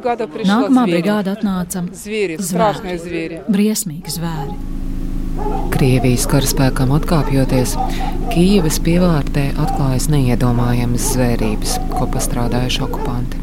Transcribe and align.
Nākamā 0.00 0.86
brigāde 0.88 1.34
atnāca 1.34 1.82
zvēri, 1.92 2.38
strašnie 2.40 2.96
zvēri. 3.02 3.40
Briesmīgi 3.52 4.14
zvēri. 4.16 4.56
Krievijas 5.74 6.24
karaspēkam 6.30 6.94
atkāpjoties, 6.96 7.74
Kīivas 8.32 8.78
pievārtē 8.84 9.50
atklājas 9.60 10.08
neiedomājamas 10.12 11.10
zvērības, 11.12 11.76
ko 11.92 12.08
pastrādājuši 12.14 12.82
okupanti. 12.88 13.42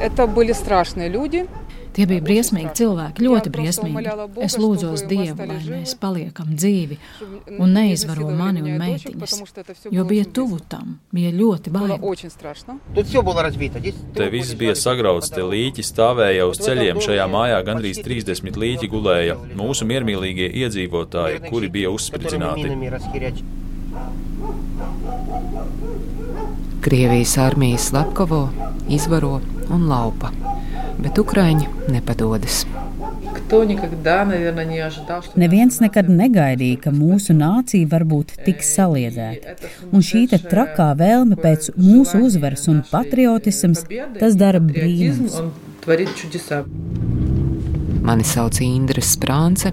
Это 0.00 0.26
были 0.26 0.52
страшные 0.52 1.08
люди. 1.08 1.44
Tie 1.93 2.05
bija 2.09 2.23
briesmīgi 2.25 2.71
cilvēki, 2.79 3.21
ļoti 3.21 3.51
briesmīgi. 3.53 4.13
Es 4.41 4.55
lūdzos 4.57 5.03
Dievu, 5.09 5.45
lai 5.45 5.59
mēs 5.61 5.93
paliekam 6.01 6.55
dzīvi 6.57 6.97
un 7.59 7.75
neizvaro 7.75 8.31
mani 8.33 8.63
un 8.65 8.79
meitiņas, 8.81 9.35
jo 9.93 10.05
bija 10.09 10.25
tuvu 10.25 10.57
tam, 10.69 10.97
bija 11.13 11.29
ļoti 11.35 11.73
bail. 11.73 11.93
Te 14.17 14.29
viss 14.33 14.55
bija 14.57 14.73
sagrauts, 14.79 15.29
te 15.33 15.45
līķi 15.45 15.85
stāvēja 15.85 16.47
uz 16.49 16.61
ceļiem. 16.63 17.01
Šajā 17.03 17.27
mājā 17.29 17.61
gandrīz 17.67 18.01
30 18.05 18.57
līķi 18.63 18.89
gulēja. 18.89 19.37
Mūsu 19.59 19.85
miermīlīgie 19.89 20.49
iedzīvotāji, 20.63 21.43
kuri 21.45 21.69
bija 21.77 21.93
uzspridzināti. 21.93 22.73
Krievijas 26.83 27.37
armijas 27.39 27.91
slepkavo, 27.93 28.47
izvaro 28.91 29.37
un 29.71 29.87
laupa 29.87 30.33
bet 30.99 31.19
Ukrāņi 31.21 31.69
nepadodas. 31.93 32.63
Neviens 35.35 35.79
nekad 35.83 36.09
negaidīja, 36.09 36.79
ka 36.85 36.93
mūsu 36.95 37.35
nācija 37.37 37.89
var 37.91 38.05
būt 38.09 38.35
tik 38.45 38.63
saliedēta. 38.65 39.57
Un 39.91 40.05
šī 40.05 40.25
trakā 40.33 40.89
vēlme 40.99 41.37
pēc 41.39 41.73
mūsu 41.77 42.23
uzvaras 42.27 42.67
un 42.71 42.83
patriotisms, 42.91 43.85
tas 44.19 44.39
dara 44.39 44.63
brīnums. 44.63 45.37
Mani 48.03 48.23
sauc 48.27 48.59
Indra 48.59 48.99
Sprānce. 48.99 49.69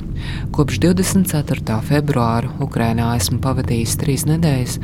Kopš 0.55 0.79
24. 0.79 1.81
februāra 1.83 2.53
Ukrainā 2.63 3.09
esmu 3.19 3.41
pavadījis 3.43 3.97
trīs 3.99 4.23
nedēļas, 4.29 4.77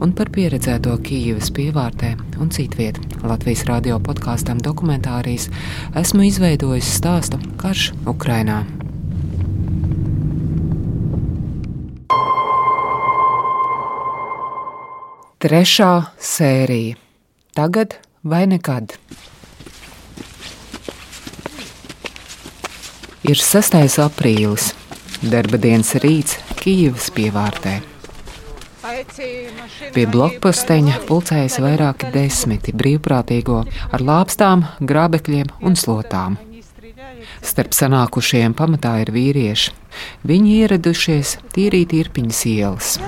un 0.00 0.14
par 0.16 0.30
pieredzēto 0.32 0.94
Kīivas 1.04 1.50
pievārtē 1.52 2.14
un 2.40 2.48
citviet 2.54 2.96
Latvijas 3.20 3.66
radio 3.68 3.98
podkāstam 4.00 4.62
dokumentārijas 4.64 5.50
esmu 6.00 6.24
izveidojis 6.30 6.94
stāstu 6.96 7.42
Karš 7.60 7.90
Ukrainā. 8.08 8.62
Trešā 15.44 15.92
sērija- 16.16 16.96
Tagad 17.60 18.00
vai 18.24 18.46
nekad? 18.48 18.96
Ir 23.27 23.39
6. 23.39 23.77
aprīlis, 24.03 24.73
darba 25.21 25.59
dienas 25.59 25.93
rīts 25.99 26.39
Kijavas 26.59 27.09
pievārtē. 27.15 27.79
Pie 29.93 30.05
blokposteņa 30.09 31.01
pulcējas 31.07 31.59
vairāki 31.61 32.09
desmiti 32.13 32.73
brīvprātīgo 32.73 33.63
ar 33.67 34.05
lāpstām, 34.05 34.63
grābekļiem 34.79 35.51
un 35.61 35.75
slotām. 35.77 36.37
Starp 37.45 37.75
sanākušajiem 37.75 38.55
pamatā 38.57 38.95
ir 39.03 39.11
vīrieši. 39.15 39.75
Viņi 40.29 40.55
ieradušies 40.63 41.37
tīrīt 41.55 41.95
irpiņas 41.99 42.41
ielas. 42.49 42.99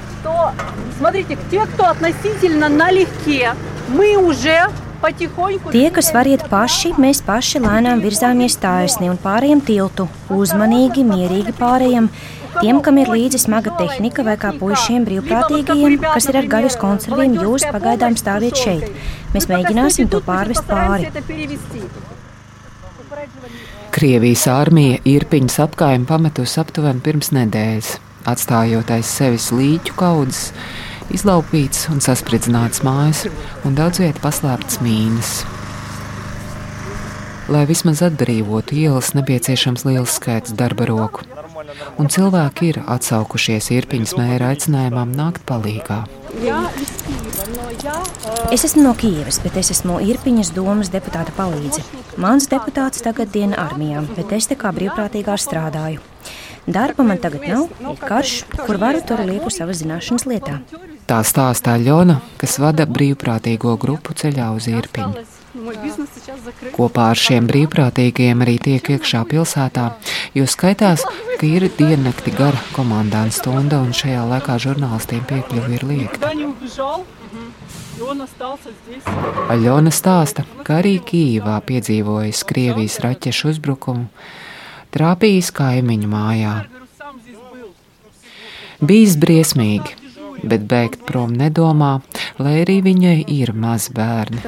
Смотрите, 0.98 1.38
те, 1.50 1.66
кто 1.66 1.90
относительно 1.90 2.70
налегке, 2.70 3.56
мы 3.90 4.18
уже 4.18 4.68
Tie, 5.07 5.87
kas 5.95 6.09
var 6.15 6.27
iet 6.27 6.43
paši, 6.51 6.91
mēs 6.99 7.21
paši 7.23 7.61
lēnām 7.63 8.01
virzāmies 8.03 8.57
taisni 8.59 9.07
un 9.07 9.19
pārējiem 9.23 9.61
tiltu, 9.63 10.09
uzmanīgi, 10.35 11.05
mierīgi 11.07 11.55
pārējiem. 11.61 12.09
Tiem, 12.57 12.81
kam 12.83 12.99
ir 12.99 13.13
līdzi 13.13 13.39
smaga 13.45 13.75
tehnika, 13.79 14.25
vai 14.27 14.35
kā 14.41 14.51
puišiem 14.57 15.05
brīvprātīgajiem, 15.07 15.99
kas 16.03 16.27
ir 16.31 16.41
ar 16.41 16.49
gaļas 16.57 16.79
konserviem, 16.81 17.37
jūs 17.39 17.69
pagaidām 17.71 18.17
stāviet 18.19 18.59
šeit. 18.59 18.89
Mēs 19.35 19.47
mēģināsim 19.53 20.11
to 20.11 20.23
pārvest 20.27 20.67
pāri. 20.67 21.13
Krievijas 23.95 24.49
armija 24.51 24.99
Irpiņas 25.07 25.61
apgājumu 25.69 26.11
pametusi 26.11 26.59
aptuveni 26.65 27.05
pirms 27.05 27.31
nedēļas, 27.37 27.95
atstājot 28.33 28.91
aiz 28.97 29.15
sevis 29.21 29.53
līķu 29.55 29.95
kaudzes 30.01 30.51
izlaupīts 31.15 31.87
un 31.93 32.03
saspridzināts 32.05 32.83
mājas, 32.87 33.27
un 33.67 33.77
daudz 33.79 34.01
vietā 34.03 34.23
paslēptas 34.25 34.81
mīnas. 34.85 35.37
Lai 37.53 37.63
vismaz 37.69 38.01
atbrīvotu 38.03 38.75
ielas, 38.75 39.13
nepieciešams 39.15 39.85
liels 39.87 40.17
skaits 40.19 40.55
darba 40.59 40.89
roku, 40.91 41.23
un 42.01 42.11
cilvēki 42.11 42.73
ir 42.73 42.81
atsaukušies 42.83 43.71
Irpiņas 43.77 44.17
mēra 44.19 44.51
aicinājumam 44.55 45.13
nākt 45.15 45.47
palīgā. 45.47 46.01
Es 48.51 48.67
esmu 48.67 48.83
no 48.89 48.97
Kijavas, 48.99 49.39
bet 49.45 49.61
es 49.63 49.71
esmu 49.77 50.01
Irpiņas 50.11 50.51
domas 50.59 50.91
deputāta 50.91 51.31
palīdze. 51.39 51.87
Mans 52.19 52.51
deputāts 52.51 53.07
tagad 53.07 53.31
diena 53.31 53.63
armijā, 53.69 54.03
bet 54.19 54.35
es 54.35 54.51
te 54.51 54.59
kā 54.59 54.75
brīvprātīgā 54.75 55.39
strādāju. 55.39 56.03
Darba 56.67 57.03
man 57.07 57.19
tagad 57.23 57.47
nav, 57.49 57.69
ir 57.81 58.01
karš, 58.03 58.43
kur 58.67 58.77
varu 58.83 59.01
tur 59.07 59.23
lieku 59.23 59.51
savas 59.55 59.79
zināšanas 59.85 60.27
lietā. 60.27 60.59
Tā 61.07 61.21
stāstā 61.23 61.77
Ļona, 61.79 62.19
kas 62.41 62.59
vada 62.59 62.89
brīvprātīgo 62.91 63.77
grupu 63.79 64.17
ceļā 64.19 64.49
uz 64.57 64.67
Irpiņu. 64.73 65.23
Kopā 66.75 67.05
ar 67.13 67.21
šiem 67.21 67.47
brīvprātīgajiem 67.49 68.43
arī 68.45 68.57
tiek 68.65 68.91
iekšā 68.97 69.23
pilsētā, 69.31 69.85
jo 70.35 70.47
skaitās, 70.51 71.05
ka 71.39 71.47
ir 71.47 71.69
diennakti 71.79 72.35
gara 72.35 72.59
komandāna 72.75 73.33
stunda 73.33 73.79
un 73.85 73.95
šajā 73.97 74.25
laikā 74.33 74.59
žurnālistiem 74.67 75.23
piekļuvi 75.31 75.79
ir 75.79 75.87
liekta. 75.87 76.33
Aļona 79.55 79.95
stāsta, 79.95 80.45
ka 80.67 80.83
arī 80.83 80.99
Kīvā 81.07 81.57
piedzīvojis 81.71 82.43
Krievijas 82.51 82.99
raķešu 83.07 83.55
uzbrukumu 83.55 84.11
trāpījis 84.96 85.52
kaimiņu 85.58 86.10
mājā. 86.12 86.54
Bijis 88.82 89.18
briesmīgi, 89.22 89.96
bet 90.44 90.66
bēgt 90.70 91.06
prom 91.06 91.34
nedomā, 91.38 92.00
lai 92.42 92.62
arī 92.64 92.80
viņai 92.86 93.18
ir 93.30 93.54
mazi 93.54 93.94
bērni. 93.94 94.42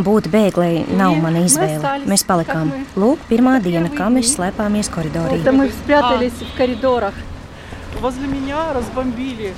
Būt 0.00 0.28
bēglei 0.32 0.84
nav 0.96 1.16
mana 1.20 1.42
izvēle. 1.44 1.96
Mēs 2.08 2.22
palikām. 2.26 2.70
Lūk, 2.96 3.26
pirmā 3.28 3.58
diena, 3.62 3.90
kā 3.92 4.06
mēs 4.12 4.36
slēpāmies 4.36 4.90
koridorī. 4.94 5.42
Возле 8.00 8.26
меня 8.28 8.72
разбомбили 8.72 9.52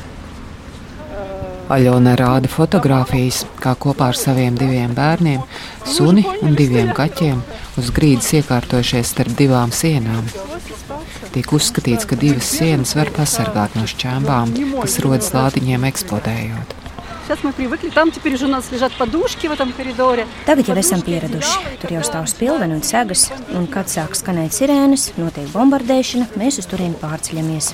Aļona 1.67 2.13
rāda 2.15 2.47
fotogrāfijas, 2.47 3.41
kā 3.59 3.73
kopā 3.75 4.11
ar 4.13 4.17
saviem 4.19 4.55
diviem 4.55 4.93
bērniem, 4.95 5.41
suni 5.83 6.23
un 6.39 6.55
diviem 6.55 6.93
kaķiem 6.95 7.41
uz 7.81 7.91
grīdas 7.95 8.31
iekārtojušies 8.39 9.11
starp 9.11 9.35
divām 9.35 9.73
sienām. 9.75 10.23
Tiek 11.35 11.51
uzskatīts, 11.53 12.07
ka 12.07 12.15
divas 12.19 12.47
sienas 12.55 12.95
var 12.95 13.11
pasargāt 13.15 13.75
no 13.75 13.83
šķēmbām, 13.89 14.55
kas 14.79 14.99
rodas 15.03 15.33
lādiņiem 15.35 15.87
eksplodējot. 15.91 16.77
Tagad 20.47 20.71
jau 20.71 20.77
esam 20.79 21.03
pieraduši. 21.03 21.75
Tur 21.81 21.95
jau 21.97 22.03
stāv 22.07 22.29
spilveni 22.31 22.77
un 22.77 22.83
segas, 22.87 23.27
un 23.51 23.67
kad 23.67 23.91
sāk 23.91 24.15
skanēt 24.15 24.55
sirēnas, 24.55 25.09
notiek 25.19 25.51
bombardēšana, 25.51 26.31
mēs 26.39 26.61
uz 26.63 26.71
turieni 26.71 26.95
pārceļamies. 27.03 27.73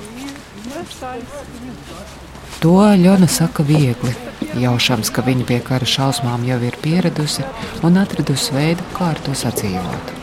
To 2.62 2.78
Ļona 2.98 3.28
saka 3.30 3.62
viegli, 3.62 4.14
jaušams, 4.58 5.10
ka 5.14 5.22
viņa 5.22 5.44
pie 5.46 5.58
kara 5.62 5.86
šausmām 5.86 6.46
jau 6.48 6.58
ir 6.66 6.74
pieradusi 6.82 7.44
un 7.86 8.00
atradusi 8.00 8.54
veidu, 8.56 8.82
kā 8.96 9.12
ar 9.14 9.20
to 9.22 9.34
sadzīvot. 9.34 10.14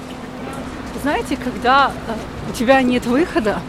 Знаете, 1.02 1.38
когда 1.38 1.92
у 2.50 2.54
тебя 2.54 2.82
нет 2.82 3.06
выхода, 3.06 3.62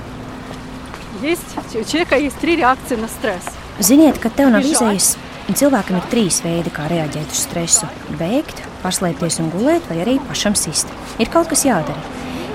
есть, 1.22 1.43
у 1.75 1.84
человека 1.84 2.16
есть 2.16 2.38
три 2.38 2.56
реакции 2.56 2.96
на 2.96 3.08
стресс. 3.08 3.44
Ziniet, 3.78 4.19
ka 4.19 4.31
tev 4.31 4.48
nav 4.48 4.64
izējas, 4.64 5.19
un 5.46 5.54
cilvēkam 5.54 5.98
ir 6.00 6.06
trīs 6.08 6.40
veidi, 6.40 6.72
kā 6.72 6.88
reaģēt 6.88 7.28
uz 7.31 7.43
stresu - 7.44 8.20
bēgt, 8.20 8.62
paslēpties 8.82 9.40
un 9.40 9.50
gulēt, 9.50 9.84
vai 9.90 9.98
arī 10.04 10.19
pašam 10.28 10.56
sist. 10.56 10.88
Ir 11.19 11.28
kaut 11.28 11.48
kas 11.48 11.64
jādara. 11.64 12.00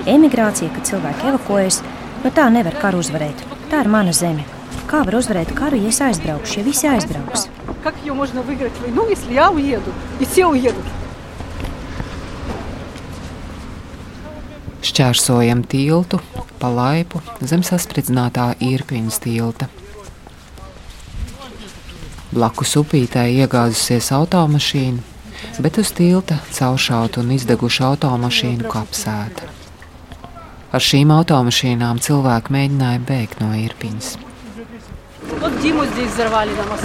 Emigrācija, 0.04 0.68
kad 0.74 0.82
cilvēki 0.82 1.30
evakuējas, 1.30 1.82
no 2.24 2.30
tā 2.30 2.50
nevar 2.50 2.74
karu 2.82 2.98
uzvarēt. 2.98 3.38
Tā 3.70 3.80
ir 3.82 3.88
mana 3.88 4.10
zeme, 4.10 4.44
Kā 4.90 5.02
var 5.06 5.16
uzvarēt 5.18 5.52
karu, 5.56 5.78
ja 5.80 5.92
es 5.92 6.00
aizbraukšu, 6.04 6.58
ja 6.60 6.64
visi 6.66 6.88
aizbrauks? 6.88 7.48
Как 7.82 7.94
ее 8.04 8.12
можно 8.12 8.42
выиграть 8.42 8.78
войну, 8.80 9.08
если 9.08 9.34
я 9.34 9.50
уеду 9.50 9.92
и 10.20 10.24
все 10.24 10.46
уедут? 10.46 10.84
Šķērsojam 14.82 15.62
tiltu, 15.64 16.20
pa 16.58 16.68
laipu 16.68 17.22
zem 17.40 17.62
saspridzinātā 17.62 18.52
īrpiņas 18.60 19.18
tilta. 19.24 19.68
Blakus 22.32 22.76
upītē 22.80 23.24
iegāzusies 23.30 24.10
automašīna, 24.14 25.02
bet 25.64 25.78
uz 25.78 25.92
tilta 25.96 26.38
cauršauta 26.52 27.22
un 27.22 27.34
izdeguša 27.38 27.88
automašīnu 27.92 28.70
kapsēta. 28.72 29.48
Ar 30.72 30.80
šīm 30.80 31.10
automašīnām 31.12 31.98
cilvēki 32.00 32.54
mēģināja 32.54 33.00
bēgt 33.08 33.42
no 33.42 33.50
Irpiņas. 33.52 34.14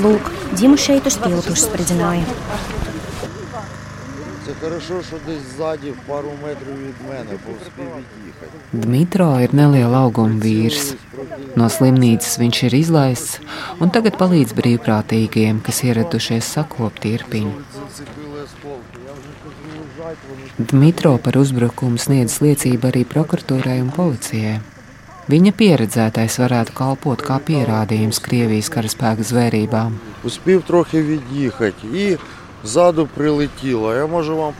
Lūk, 0.02 0.30
Dimu 0.58 0.76
šeit 0.76 1.06
uz 1.08 1.16
tiltu 1.22 1.54
uzspridzināja. 1.56 2.26
Dmitro 8.72 9.28
ir 9.44 9.54
neliela 9.56 10.02
auguma 10.04 10.38
vīrs. 10.42 10.92
No 11.56 11.68
slimnīcas 11.72 12.36
viņš 12.42 12.62
ir 12.68 12.76
izlaists 12.80 13.38
un 13.80 13.92
tagad 13.94 14.18
palīdz 14.20 14.56
brīvprātīgiem, 14.58 15.62
kas 15.64 15.82
ieradušies 15.86 16.50
sakopt 16.56 17.02
tirpiņu. 17.06 17.54
Dmitro 20.58 21.16
par 21.22 21.38
uzbrukumu 21.40 22.00
sniedz 22.02 22.40
liecību 22.44 22.92
arī 22.92 23.06
prokuratūrai 23.08 23.80
un 23.84 23.90
policijai. 23.94 24.60
Viņa 25.32 25.52
pieredzētais 25.56 26.34
varētu 26.42 26.74
kalpot 26.76 27.22
kā 27.24 27.38
pierādījums 27.40 28.18
Krievijas 28.20 28.68
karaspēka 28.72 29.24
zvērībām. 29.24 29.94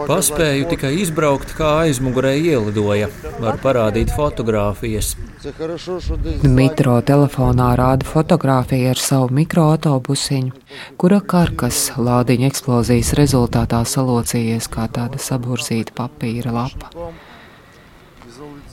Paspēju 0.08 0.68
tikai 0.70 0.92
izbraukt, 1.02 1.52
kā 1.58 1.68
aizmugurē 1.84 2.32
ielidoja. 2.40 3.10
Var 3.42 3.58
parādīt 3.62 4.14
fotogrāfijas. 4.16 5.12
Dmitro 6.42 6.96
telefonā 7.06 7.68
rāda 7.78 8.08
fotografiju 8.08 8.94
ar 8.94 9.02
savu 9.02 9.28
mikroautobusiņu, 9.38 10.54
kura 10.96 11.20
karkas 11.34 11.90
lādiņa 11.98 12.48
eksplozijas 12.48 13.12
rezultātā 13.20 13.84
salocījies 13.92 14.72
kā 14.72 14.88
tāda 14.88 15.20
saburzīta 15.20 15.94
papīra 16.00 16.56
lapa. 16.56 17.12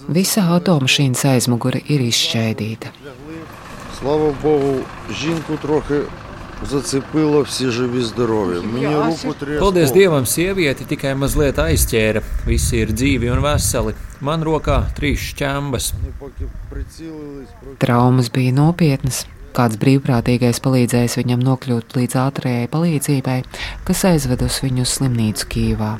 Visa 0.08 0.40
automašīnas 0.56 1.24
aizmugure 1.24 1.80
ir 1.88 2.00
izšķēdīta. 2.00 2.92
Слава 3.98 4.34
Богу, 4.42 4.78
жінку 5.20 5.56
трохи 5.62 6.00
зацепило, 6.70 7.42
всі 7.42 7.70
живі 7.70 8.02
здорові. 8.02 8.66
Мені 8.72 8.86
руку 8.96 9.34
три 9.40 9.58
Paldies 9.60 9.84
осколки. 9.84 10.00
Dievam, 10.00 10.26
sievieti 10.26 10.84
tikai 10.88 11.14
mazliet 11.14 11.58
aizķēra. 11.58 12.22
Visi 12.46 12.76
ir 12.84 12.92
dzīvi 12.92 13.30
un 13.32 13.40
veseli. 13.44 13.94
Man 14.20 14.42
rokā 14.44 14.82
trīs 14.96 15.18
šķembas. 15.30 15.92
Вони 15.92 16.12
поки 16.18 16.44
прицілились, 16.70 17.48
проки- 17.62 17.78
Traumas 17.86 18.28
bija 18.32 18.52
nopietnas. 18.52 19.26
Kāds 19.54 19.76
brīvprātīgais 19.78 20.58
palīdzējis 20.64 21.14
viņam 21.20 21.40
nokļūt 21.48 21.94
līdz 21.98 22.14
ātrējai 22.26 22.68
palīdzībai, 22.74 23.44
kas 23.86 24.04
aizvedus 24.04 24.60
viņu 24.64 24.82
uz 24.82 24.90
slimnīcu 24.98 25.44
Kīvā. 25.52 25.92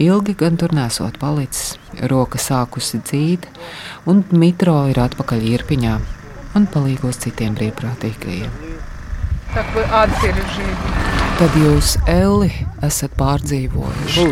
Ilgi 0.00 0.32
gan 0.40 0.56
tur 0.56 0.72
nesot 0.72 1.18
palicis, 1.20 1.74
roka 2.08 2.38
sākusi 2.40 3.02
dzīt, 3.04 3.44
un 4.08 4.22
mitro 4.32 4.78
ir 4.88 4.96
atpakaļ 5.02 5.44
īrpiņā 5.50 5.96
un 6.56 6.68
palīgos 6.72 7.20
citiem 7.20 7.52
brīvprātīgajiem. 7.58 8.54
Tad 11.36 11.58
jūs, 11.60 11.98
Elli, 12.08 12.48
esat 12.88 13.12
pārdzīvojuši. 13.20 14.26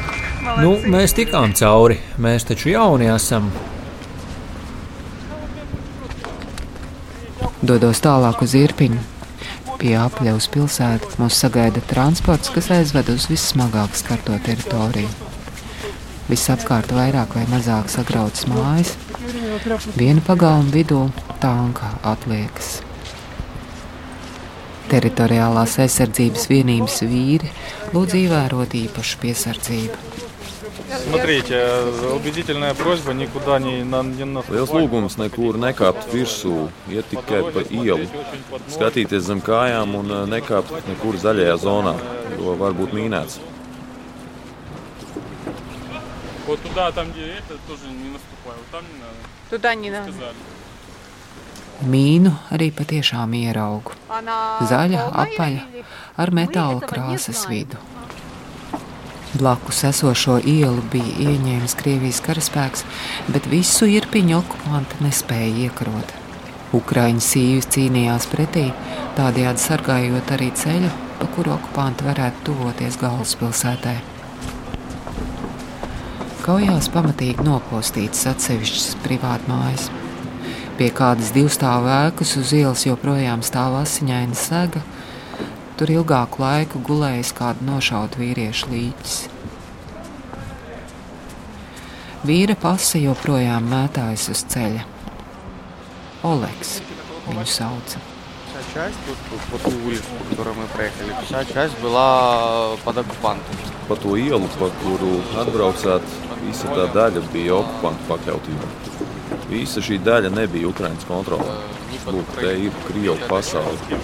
Nu, 0.40 0.70
mēs 0.88 1.12
tikām 1.14 1.52
cauri, 1.54 1.98
mēs 2.18 2.46
taču 2.48 2.72
jauni 2.72 3.10
esam. 3.12 3.50
Dodos 7.60 8.00
tālāk 8.00 8.40
uz 8.42 8.56
īrpiņu 8.56 9.19
Pie 9.80 9.94
apļaus 9.96 10.44
pilsētas 10.52 11.16
mūs 11.16 11.38
sagaida 11.40 11.80
transports, 11.88 12.50
kas 12.52 12.66
aizved 12.74 13.08
uz 13.14 13.24
vissmagāk 13.30 13.94
skarto 13.96 14.34
teritoriju. 14.44 15.08
Visapkārt 16.28 16.92
vairāk 16.92 17.32
vai 17.38 17.46
mazāk 17.48 17.88
sagrautas 17.88 18.44
mājas, 18.50 18.92
viena 19.96 20.20
pagalma 20.26 20.68
vidū 20.74 21.00
tanka 21.40 21.94
atliekas. 22.12 22.82
Teritoriālās 24.92 25.78
aizsardzības 25.80 26.50
vienības 26.52 27.00
vīri 27.08 27.48
lūdz 27.94 28.18
ievērot 28.20 28.76
īpašu 28.84 29.22
piesardzību. 29.24 30.29
Смотрите, 31.03 31.57
убедительная 32.13 32.73
просьба 32.73 33.11
никуда 33.11 33.59
не, 33.59 33.83
на, 33.83 34.01
не 34.03 34.25
на 34.25 34.39
Liels 34.39 34.71
lūgums 34.73 35.17
nekur 35.21 35.57
nekāpt 35.61 36.09
virsū, 36.13 36.69
iet 36.89 37.05
tikai 37.11 37.41
pa 37.53 37.61
ielu, 37.69 38.07
skatīties 38.73 39.25
zem 39.29 39.41
kājām 39.45 39.95
un 39.99 40.11
eh, 40.11 40.23
nekāpt 40.35 40.73
nekur 40.89 41.17
zaļajā 41.21 41.57
zonā, 41.61 41.95
jo 42.39 42.55
var 42.59 42.73
būt 42.73 42.93
mīnēts. 42.97 43.39
Вот 46.47 46.59
туда, 46.61 46.91
там 46.91 47.11
где 47.11 47.25
это, 47.41 47.57
тоже 47.67 47.87
не 47.89 48.09
наступай. 48.13 48.53
Вот 48.53 48.67
там 48.71 48.83
не 48.93 48.99
надо. 48.99 49.17
Туда 49.49 49.75
не 49.75 49.89
надо. 49.89 50.11
Сказали. 50.11 50.35
Mīnu 51.83 52.31
arī 52.55 52.71
patiešām 52.71 53.33
ieraugu. 53.35 53.91
Она 54.07 54.59
Zaļa, 54.61 55.09
полная 55.11 55.25
apaļa, 55.25 55.61
или- 55.73 55.83
ar 56.17 56.29
metāla 56.31 56.79
krāsas 56.81 57.47
vidu. 57.49 57.77
Blakus 59.30 59.84
esošo 59.86 60.40
ielu 60.42 60.82
bija 60.90 61.30
ieņēmis 61.30 61.76
Krievijas 61.78 62.18
karaspēks, 62.26 62.82
bet 63.30 63.46
visu 63.46 63.86
irpiņu 63.86 64.40
okupanti 64.40 65.04
nespēja 65.04 65.68
iekarot. 65.68 66.16
Ukraiņu 66.74 67.22
sīvis 67.22 67.68
cīnījās 67.70 68.26
pretī, 68.30 68.64
tādējādi 69.14 69.62
sargājot 69.62 70.34
arī 70.34 70.50
ceļu, 70.58 70.90
pa 71.20 71.28
kuru 71.36 71.54
okupanti 71.54 72.08
varētu 72.08 72.42
tuvoties 72.50 72.98
galvaspilsētai. 72.98 73.96
Kaujās 76.42 76.90
pamatīgi 76.90 77.46
nopostītas 77.46 78.26
atsevišķas 78.32 78.98
privātmājas. 79.04 79.90
Pie 80.80 80.88
kādas 80.96 81.30
divstāvu 81.36 81.90
ēkas 81.92 82.34
uz 82.40 82.50
ielas 82.56 82.82
joprojām 82.88 83.46
stāv 83.46 83.78
asiņaina 83.84 84.38
sega, 84.38 84.82
Tur 85.79 85.91
ilgāku 85.91 86.39
laiku 86.39 86.79
gulējis 86.87 87.33
kāda 87.35 87.65
nošauta 87.67 88.21
vīrieša 88.21 88.71
līķis. 88.71 89.15
Vīra 92.25 92.55
pase 92.57 93.03
joprojām 93.03 93.67
mētājas 93.69 94.29
uz 94.33 94.45
ceļa. 94.55 94.85
Oleks 96.25 96.79
viņu 97.27 97.45
sauca. 97.45 97.99
Вся 98.55 98.63
часть, 98.73 98.95
тут, 99.05 99.17
тут 99.29 99.41
по 99.51 99.69
ту 99.69 99.75
улицу, 99.85 100.03
по 100.17 100.29
которой 100.29 100.55
мы 100.55 100.65
проехали, 100.67 101.13
вся 101.25 101.43
часть 101.43 101.77
была 101.81 102.77
под 102.85 102.97
оккупантом. 102.97 103.55
Pa 103.89 103.95
to 103.95 104.15
ielu, 104.15 104.47
pa 104.57 104.69
kuru 104.81 105.19
atbraucāt, 105.35 106.01
visa 106.41 106.71
tā 106.71 106.87
daļa 106.95 107.21
bija 107.33 107.59
okupantu 107.59 108.07
pakļautībā. 108.07 108.69
Visa 109.49 109.83
šī 109.83 109.99
daļa 109.99 110.31
nebija 110.31 110.71
Ukraiņas 110.71 111.05
kontrolē. 111.05 111.57
Lūk, 112.07 112.31
te 112.39 112.55
ir 112.65 112.71
Krievu 112.87 113.17
pasaule. 113.27 113.99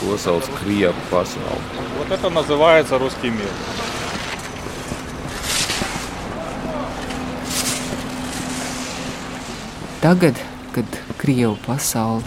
To 0.00 0.18
sauc 0.18 0.44
Krievu 0.60 0.94
pasauli. 1.10 1.62
Вот 1.98 2.10
это 2.10 2.30
называется 2.30 2.98
русский 2.98 3.30
мир. 3.30 3.50
Tagad, 10.02 10.36
kad 10.72 10.86
Krievu 11.18 11.56
pasaule 11.66 12.22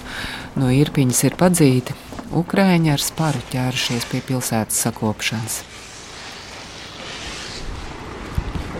no 0.56 0.68
īrpiņas 0.74 1.24
ir 1.30 1.36
padzīta, 1.40 1.94
Ukrāņi 2.30 2.92
ar 2.94 3.02
sparu 3.02 3.40
ķērušies 3.50 4.06
pie 4.12 4.20
pilsētas 4.22 4.84
sakopšanas. 4.86 5.64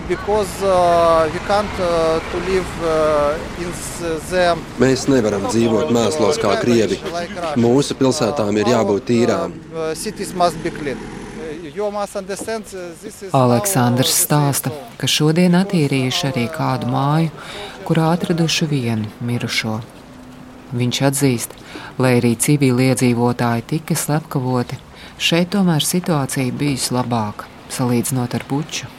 Because 0.07 0.63
uh, 0.63 1.29
we 1.33 1.39
can't 1.47 1.75
uh, 1.79 2.19
to 2.31 2.37
live 2.51 2.69
uh, 2.83 3.61
in 3.63 3.71
the 3.99 4.55
Mēs 4.79 5.05
nevaram 5.09 5.45
dzīvot 5.49 5.91
mēslos 5.95 6.39
kā 6.41 6.55
krievi. 6.61 6.99
Mūsu 7.57 7.95
pilsētām 7.97 8.57
ir 8.61 8.71
jābūt 8.73 9.07
tīrām. 9.09 9.53
uh, 9.73 9.93
cities 9.95 10.33
must 10.33 10.61
be 10.63 10.71
clean. 10.71 10.97
Uh, 10.97 11.15
You 11.75 11.91
must 11.91 12.15
understand 12.15 12.63
uh, 12.73 12.91
this 13.01 13.23
is 13.23 13.33
Aleksandrs 13.33 14.13
stāsta, 14.25 14.71
ka 14.97 15.07
šodien 15.07 15.57
attīrījuši 15.59 16.27
arī 16.31 16.45
kādu 16.53 16.87
māju, 16.87 17.31
kurā 17.87 18.11
atraduši 18.15 18.67
vienu 18.71 19.11
mirušo. 19.19 19.81
Viņš 20.75 21.01
atzīst, 21.09 21.55
lai 21.99 22.17
arī 22.19 22.35
civiliedzīvotāji 22.39 23.67
tika 23.73 23.95
slepkavoti, 23.95 24.79
šeit 25.19 25.51
tomēr 25.55 25.83
situācija 25.83 26.55
bijusi 26.55 26.95
labāka, 26.95 27.49
salīdzinot 27.75 28.35
ar 28.39 28.47
buču. 28.49 28.94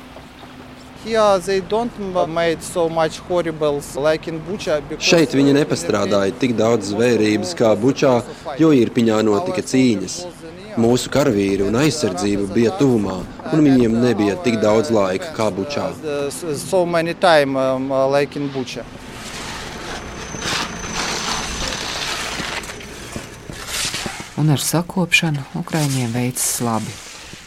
Here 1.06 1.38
they 1.38 1.60
don't 1.60 1.92
made 2.28 2.60
so 2.62 2.88
much 2.88 3.20
horribles 3.28 3.94
like 3.94 4.26
in 4.26 4.40
Bucha. 4.42 4.80
Šeit 4.98 5.36
viņi 5.38 5.52
nepastrādāja 5.54 6.34
tik 6.40 6.56
daudz 6.58 6.90
zvērības 6.90 7.54
kā 7.54 7.70
Bučā, 7.78 8.16
jo 8.58 8.72
īrpiņā 8.74 9.20
notika 9.22 9.62
cīņas. 9.62 10.16
Mūsu 10.82 11.12
karavīri 11.14 11.62
un 11.62 11.78
aizsardzība 11.78 12.50
bija 12.50 12.74
tuvumā, 12.80 13.20
un 13.52 13.62
viņiem 13.68 13.94
nebija 14.02 14.34
tik 14.42 14.58
daudz 14.58 14.90
laika 14.90 15.30
kā 15.38 15.48
Bučā. 15.54 15.92
so 16.56 16.84
many 16.84 17.14
time 17.14 17.56
um, 17.56 17.92
uh, 17.92 18.08
like 18.10 18.34
in 18.34 18.48
Bucha. 18.48 18.82
un 24.36 24.50
ar 24.52 24.60
sakopšanu 24.60 25.42
Ukraiņiem 25.56 26.12
veicas 26.12 26.60
labi. 26.60 26.92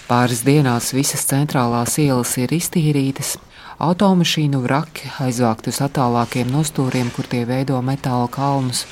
Pāris 0.10 0.42
dienās 0.42 0.89
visas 0.98 1.22
centrālās 1.30 2.00
ielas 2.01 2.32
ir 2.42 2.50
iztīrītas, 2.56 3.36
automašīnu 3.80 4.60
vraki 4.60 5.10
aizvākt 5.24 5.70
uz 5.72 5.80
attālākiem 5.84 6.52
nostūriem, 6.52 7.12
kur 7.16 7.28
tie 7.32 7.46
veido 7.48 7.80
metāla 7.82 8.28
kalnus. 8.32 8.86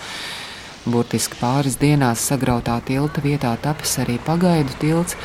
Burtiski 0.88 1.36
pāris 1.42 1.76
dienās 1.82 2.24
sagrautā 2.30 2.78
tilta 2.88 3.20
vietā 3.20 3.52
tapis 3.60 3.98
arī 4.00 4.16
pagaidu 4.24 4.78
tilts, 4.80 5.18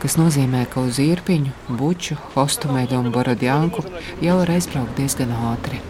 kas 0.00 0.16
nozīmē, 0.16 0.64
ka 0.72 0.80
uz 0.80 0.96
īrpiņu, 1.04 1.52
buču, 1.76 2.16
hostumeļu 2.32 3.02
un 3.02 3.12
borodjanku 3.12 3.84
jau 4.24 4.40
var 4.40 4.54
aizbraukt 4.56 4.96
diezgan 4.96 5.36
ātri. 5.52 5.82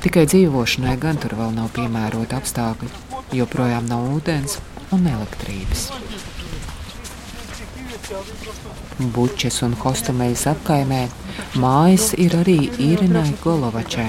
Tikai 0.00 0.28
dzīvošanai 0.30 0.94
gan 1.02 1.18
tur 1.20 1.34
vēl 1.36 1.50
nav 1.58 1.74
piemērota 1.74 2.38
apstākļi, 2.38 2.94
joprojām 3.42 3.90
nav 3.90 4.06
ūdens 4.14 4.60
un 4.94 5.10
elektrības. 5.10 5.90
Bučes 9.14 9.60
un 9.62 9.74
hostameļas 9.78 10.42
apkaimē 10.50 11.02
mājas 11.62 12.08
ir 12.18 12.34
arī 12.40 12.56
Irinai 12.82 13.36
Golovačai, 13.44 14.08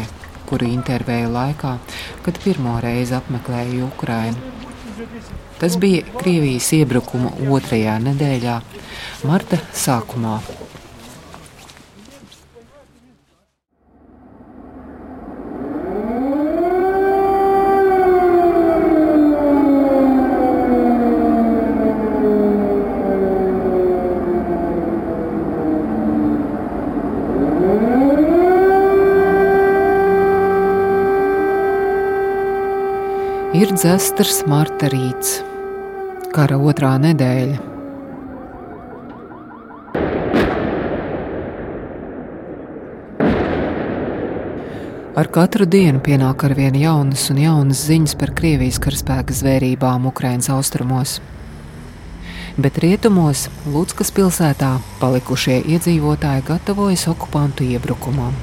kuru 0.50 0.66
intervēja 0.66 1.28
laikā, 1.30 1.76
kad 2.26 2.40
pirmo 2.42 2.80
reizi 2.82 3.14
apmeklēju 3.20 3.92
Ukrainu. 3.92 4.52
Tas 5.62 5.78
bija 5.78 6.02
Krievijas 6.18 6.72
iebrukuma 6.80 7.36
otrajā 7.54 8.00
nedēļā, 8.08 8.58
marta 9.30 9.62
sākumā. 9.84 10.40
Dzestars 33.82 34.44
Marta 34.46 34.86
rīts, 34.94 35.40
kara 36.36 36.60
otrā 36.62 36.92
nedēļa. 37.02 37.56
Ar 45.18 45.32
katru 45.34 45.66
dienu 45.66 45.98
pienāk 46.06 46.46
ar 46.46 46.54
vien 46.62 46.78
jaunas 46.78 47.26
un 47.34 47.42
jaunas 47.42 47.82
ziņas 47.90 48.14
par 48.22 48.36
Krievijas 48.38 48.78
karaspēka 48.86 49.34
zvērībām 49.42 50.06
Ukraiņas 50.14 50.54
austrumos. 50.60 51.18
Bet 52.62 52.78
rietumos, 52.86 53.48
Lūdskas 53.66 54.14
pilsētā, 54.14 54.76
palikušie 55.02 55.58
iedzīvotāji 55.74 56.46
gatavojas 56.54 57.10
okupantu 57.16 57.66
iebrukumam. 57.74 58.38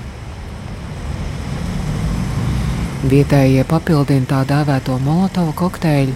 Vietējie 2.98 3.62
papildina 3.62 4.26
tā 4.26 4.38
dēvēto 4.42 4.96
molotovu 4.98 5.52
kokteļu, 5.54 6.14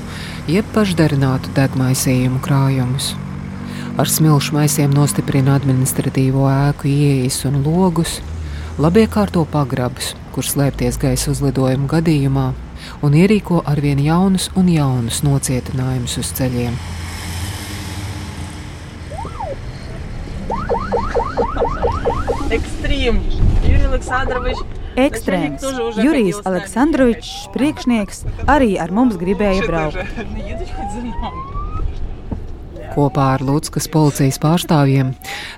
jeb 0.51 0.67
pašdarinātu 0.75 1.53
degmaisījumu 1.55 2.41
krājumus. 2.43 3.12
Ar 4.03 4.11
smilšu 4.11 4.57
maisiem 4.57 4.91
nostiprina 4.91 5.55
administratīvo 5.61 6.49
ēku 6.51 6.91
ieejas 6.91 7.45
un 7.47 7.61
logus, 7.62 8.17
labiekārto 8.83 9.45
pagrabus, 9.53 10.17
kur 10.35 10.43
slēpties 10.43 10.99
gaisa 10.99 11.31
uzlidojuma 11.31 11.87
gadījumā, 11.95 12.49
un 13.07 13.15
ierīko 13.15 13.62
arvien 13.62 14.03
jaunus 14.03 14.51
un 14.59 14.75
jaunus 14.75 15.23
nocietinājumus 15.23 16.19
uz 16.19 16.35
ceļiem. 16.35 16.75
Ekstrīm! 22.59 23.23
Jurijs 23.62 23.91
Aleksandrovičs! 23.93 24.82
Ekstrēms 25.00 25.62
Jurijs 25.96 26.40
Aleksandrovičs, 26.44 27.49
priekšnieks, 27.54 28.25
arī 28.50 28.75
ar 28.76 28.92
mums 28.92 29.16
gribēja 29.20 29.64
braukt. 29.64 29.96
Kopā 32.92 33.28
ar 33.38 33.44
Lūtskas 33.46 33.88
policijas 33.88 34.37
pārstāvjiem 34.42 35.14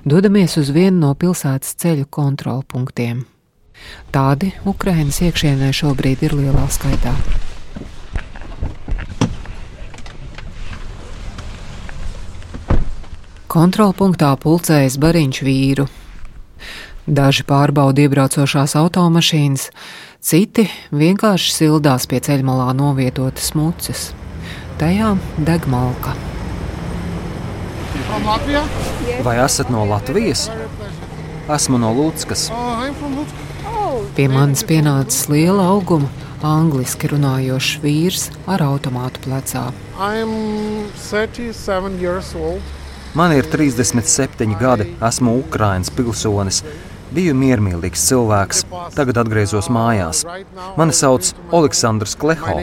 dodamies 0.07 0.55
uz 0.61 0.71
vienu 0.71 1.01
no 1.01 1.11
pilsētas 1.19 1.75
ceļu 1.83 2.07
kontrolpunktiem. 2.07 3.25
Tādi 4.15 4.53
Ukrainas 4.63 5.19
iekšienē 5.19 5.73
šobrīd 5.75 6.23
ir 6.23 6.37
lielā 6.39 6.63
skaitā. 6.71 7.11
Kontrolpunktā 13.51 14.31
pulcējas 14.39 14.95
bariņš 14.99 15.43
vīru, 15.47 15.85
Daži 17.05 17.43
pārbauda 17.45 18.01
iebraucošās 18.01 18.73
automašīnas, 18.79 19.67
citi 20.25 20.63
vienkārši 20.89 21.51
sildās 21.53 22.07
pie 22.09 22.17
ceļmalā 22.17 22.71
novietotas 22.73 23.51
muces. 23.53 24.07
Tajā 24.81 25.11
deg 25.37 25.67
malka. 25.69 26.15
Vai 29.21 29.35
esat 29.43 29.69
no 29.69 29.83
Latvijas? 29.85 30.47
Esmu 31.45 31.77
no 31.77 31.91
Lūtskas. 31.93 32.47
Pie 34.17 34.25
manis 34.33 34.65
pienācis 34.65 35.29
liela 35.29 35.69
auguma, 35.75 36.09
angliski 36.41 37.11
runājošs 37.13 37.77
vīrs 37.85 38.25
ar 38.49 38.65
automātu 38.65 39.21
plecā. 39.27 39.67
Man 43.15 43.37
ir 43.37 43.45
37 43.53 44.57
gadi, 44.59 44.89
esmu 45.05 45.37
Ukraiņas 45.45 45.93
pilsonis. 45.93 46.63
Biju 47.13 47.35
miermīlīgs 47.37 48.01
cilvēks, 48.09 48.63
tagad 48.95 49.19
atgriezos 49.21 49.69
mājās. 49.69 50.23
Mani 50.77 50.95
sauc 50.95 51.33
Aleksandrs 51.53 52.15
Kleho. 52.17 52.57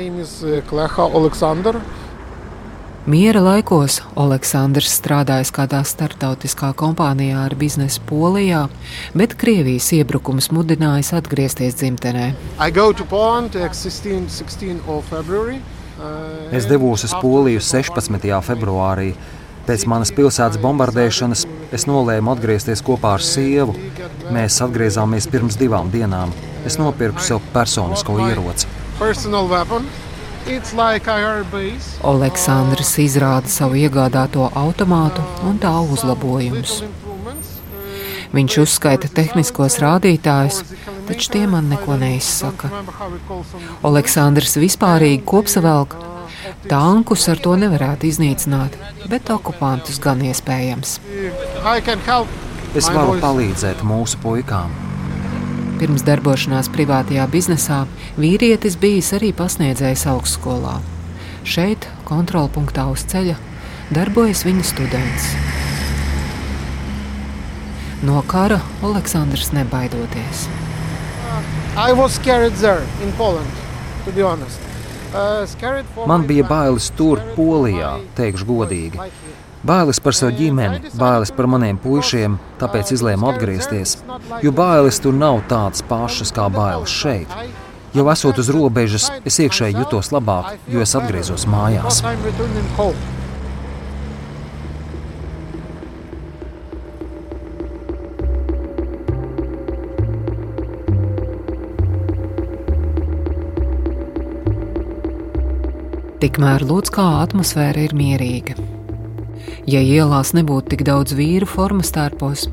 Miera 3.02 3.40
laikos 3.42 3.96
Aleksandrs 4.14 4.92
strādājis 4.94 5.50
kādā 5.54 5.80
starptautiskā 5.82 6.68
kompānijā 6.78 7.40
ar 7.48 7.56
biznesu 7.58 8.02
Polijā, 8.06 8.68
bet 9.18 9.34
Krievijas 9.38 9.88
iebrukums 9.96 10.52
mudinājis 10.54 11.10
atgriezties 11.18 11.78
dzimtenē. 11.80 12.28
Es 16.52 16.70
devos 16.70 17.06
uz 17.08 17.14
Poliju 17.22 17.62
16. 17.62 18.30
februārī. 18.46 19.12
Pēc 19.62 19.84
manas 19.86 20.10
pilsētas 20.14 20.58
bombardēšanas 20.62 21.44
es 21.76 21.84
nolēmu 21.86 22.32
atgriezties 22.34 22.82
kopā 22.82 23.14
ar 23.16 23.22
sievu. 23.22 23.76
Mēs 24.34 24.58
atgriezāmies 24.64 25.28
pirms 25.30 25.58
divām 25.60 25.90
dienām. 25.92 26.32
Es 26.66 26.78
nopirku 26.80 27.22
sev 27.22 27.42
personisko 27.54 28.18
ieroci. 28.26 28.66
Aleksandrs 32.12 32.92
izrāda 33.04 33.50
savu 33.50 33.78
iegādāto 33.78 34.48
automātu 34.58 35.22
un 35.46 35.62
tā 35.62 35.74
uzlabojumus. 35.94 36.82
Viņš 38.32 38.56
uzskaita 38.62 39.10
tehniskos 39.12 39.76
rādītājus, 39.82 40.62
taču 41.06 41.34
tie 41.34 41.44
man 41.46 41.68
neko 41.70 41.98
neizsaka. 42.00 42.70
Aleksandrs 43.86 44.56
vispārīgi 44.58 45.22
kopsavilka, 45.28 46.00
Tankus 46.68 47.26
ar 47.32 47.40
to 47.42 47.56
nevarētu 47.58 48.06
iznīcināt, 48.08 48.78
bet 49.10 49.30
okupantus 49.34 49.98
gan 50.02 50.22
iespējams. 50.22 50.98
Es 52.72 52.88
varu 52.88 53.18
palīdzēt 53.20 53.82
mūsu 53.84 54.20
puikām. 54.22 54.72
Pirms 55.82 56.04
darbošanās 56.06 56.70
privātajā 56.72 57.26
biznesā 57.28 57.82
vīrietis 58.14 58.78
bijis 58.78 59.10
arī 59.16 59.32
pasniedzējs 59.34 60.06
augstskolā. 60.12 60.76
Šeit, 61.42 61.88
kontrolpunktā 62.06 62.86
uz 62.92 63.02
ceļa, 63.10 63.34
darbojas 63.90 64.44
viņa 64.46 64.66
students. 64.68 65.32
No 68.06 68.22
kara 68.30 68.60
Aleksandrs 68.82 69.52
nebaidoties. 69.54 70.46
I 71.76 71.92
was 71.92 72.18
carried 72.18 72.54
there 72.62 72.86
in 73.02 73.12
Poland, 73.18 73.50
to 74.04 74.12
be 74.12 74.22
honest. 74.22 74.71
Man 76.06 76.26
bija 76.26 76.44
bailes 76.48 76.88
tur, 76.96 77.20
Polijā, 77.36 77.96
teikšu 78.16 78.48
godīgi. 78.48 79.10
Bailes 79.62 80.00
par 80.02 80.16
savu 80.18 80.34
ģimeni, 80.34 80.90
bailes 80.98 81.30
par 81.36 81.46
maniem 81.46 81.76
puišiem, 81.78 82.38
tāpēc 82.58 82.94
izlēmu 82.96 83.28
atgriezties. 83.30 83.98
Jo 84.42 84.50
bailes 84.56 84.98
tur 85.04 85.14
nav 85.14 85.44
tādas 85.50 85.84
pašas 85.86 86.34
kā 86.34 86.48
bailes 86.50 86.90
šeit. 86.90 87.30
Jau 87.92 88.08
esot 88.10 88.40
uz 88.40 88.48
robežas, 88.50 89.10
es 89.28 89.36
iekšēji 89.44 89.76
jutos 89.84 90.10
labāk, 90.16 90.56
jo 90.72 90.80
es 90.82 90.96
atgriezos 90.98 91.44
mājās. 91.46 92.00
Tikmēr 106.22 106.62
Lūdskā 106.62 107.02
atmosfēra 107.18 107.82
ir 107.82 107.96
mierīga. 107.98 108.54
Ja 109.66 109.80
ielās 109.82 110.30
nebūtu 110.36 110.70
tik 110.70 110.84
daudz 110.86 111.16
vīru 111.18 111.48
formas 111.50 111.90
tērpos, 111.90 112.44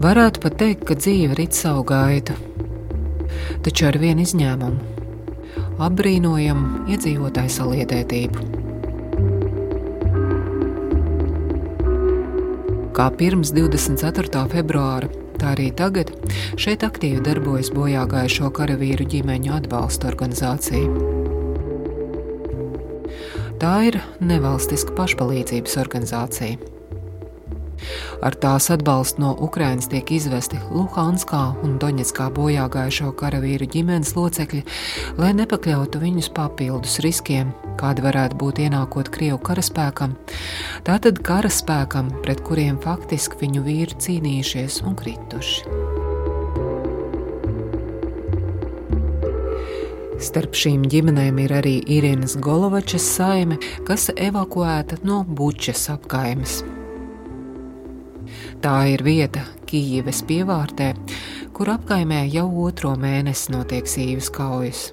varētu 0.00 0.40
pat 0.40 0.56
teikt, 0.62 0.86
ka 0.88 0.96
dzīve 0.96 1.36
rit 1.36 1.52
savu 1.52 1.84
gaitu. 1.90 2.32
Taču 3.66 3.90
ar 3.90 3.98
vienu 4.00 4.24
izņēmumu- 4.24 4.80
apbrīnojam 5.88 6.88
iedzīvotāju 6.88 7.52
saliedētību. 7.58 8.46
Kā 12.96 13.10
pirms 13.12 13.52
24. 13.52 14.48
februāra, 14.48 15.12
tā 15.36 15.52
arī 15.52 15.68
tagad 15.76 16.16
šeit 16.56 16.80
aktīvi 16.80 17.20
darbojas 17.20 17.68
bojā 17.76 18.08
gājušo 18.08 18.48
karavīru 18.56 19.04
ģimeņu 19.04 19.52
atbalsta 19.60 20.08
organizācija. 20.08 21.21
Tā 23.62 23.76
ir 23.86 23.94
nevalstiska 24.18 24.90
pašpalīdzības 24.98 25.76
organizācija. 25.78 26.56
Ar 28.26 28.34
tās 28.42 28.66
atbalstu 28.74 29.22
no 29.22 29.30
Ukrainas 29.46 29.86
tiek 29.90 30.10
izvesti 30.16 30.58
Luhanskā 30.74 31.44
un 31.62 31.76
Doņetskā 31.82 32.26
bojā 32.34 32.66
gājušo 32.74 33.12
karavīru 33.22 33.70
ģimenes 33.70 34.14
locekļi, 34.18 34.64
lai 35.22 35.30
nepakļautu 35.38 36.02
viņus 36.02 36.32
papildus 36.34 36.98
riskiem, 37.06 37.54
kāda 37.78 38.02
varētu 38.08 38.38
būt 38.42 38.62
ienākot 38.66 39.14
Krievu 39.14 39.38
karaspēkam, 39.46 40.18
tātad 40.86 41.22
karaspēkam, 41.22 42.10
pret 42.26 42.42
kuriem 42.46 42.82
faktiski 42.82 43.44
viņu 43.46 43.66
vīri 43.66 43.98
cīnījušies 44.06 44.82
un 44.86 44.98
krituši. 44.98 46.01
Starp 50.22 50.54
šīm 50.54 50.84
ģimenēm 50.86 51.40
ir 51.42 51.52
arī 51.56 51.72
Irīnas 51.90 52.36
Golovačas 52.38 53.02
saime, 53.16 53.56
kas 53.88 54.06
evakuēta 54.14 55.00
no 55.02 55.24
Bučas 55.26 55.88
apkaimes. 55.90 56.60
Tā 58.62 58.76
ir 58.92 59.02
vieta 59.02 59.42
Kijivas 59.66 60.22
pievārtē, 60.28 60.92
kur 61.56 61.74
apkaimē 61.74 62.22
jau 62.30 62.46
otro 62.62 62.94
mēnesi 62.94 63.50
notiek 63.50 63.90
sīvas 63.90 64.30
kaujas. 64.30 64.84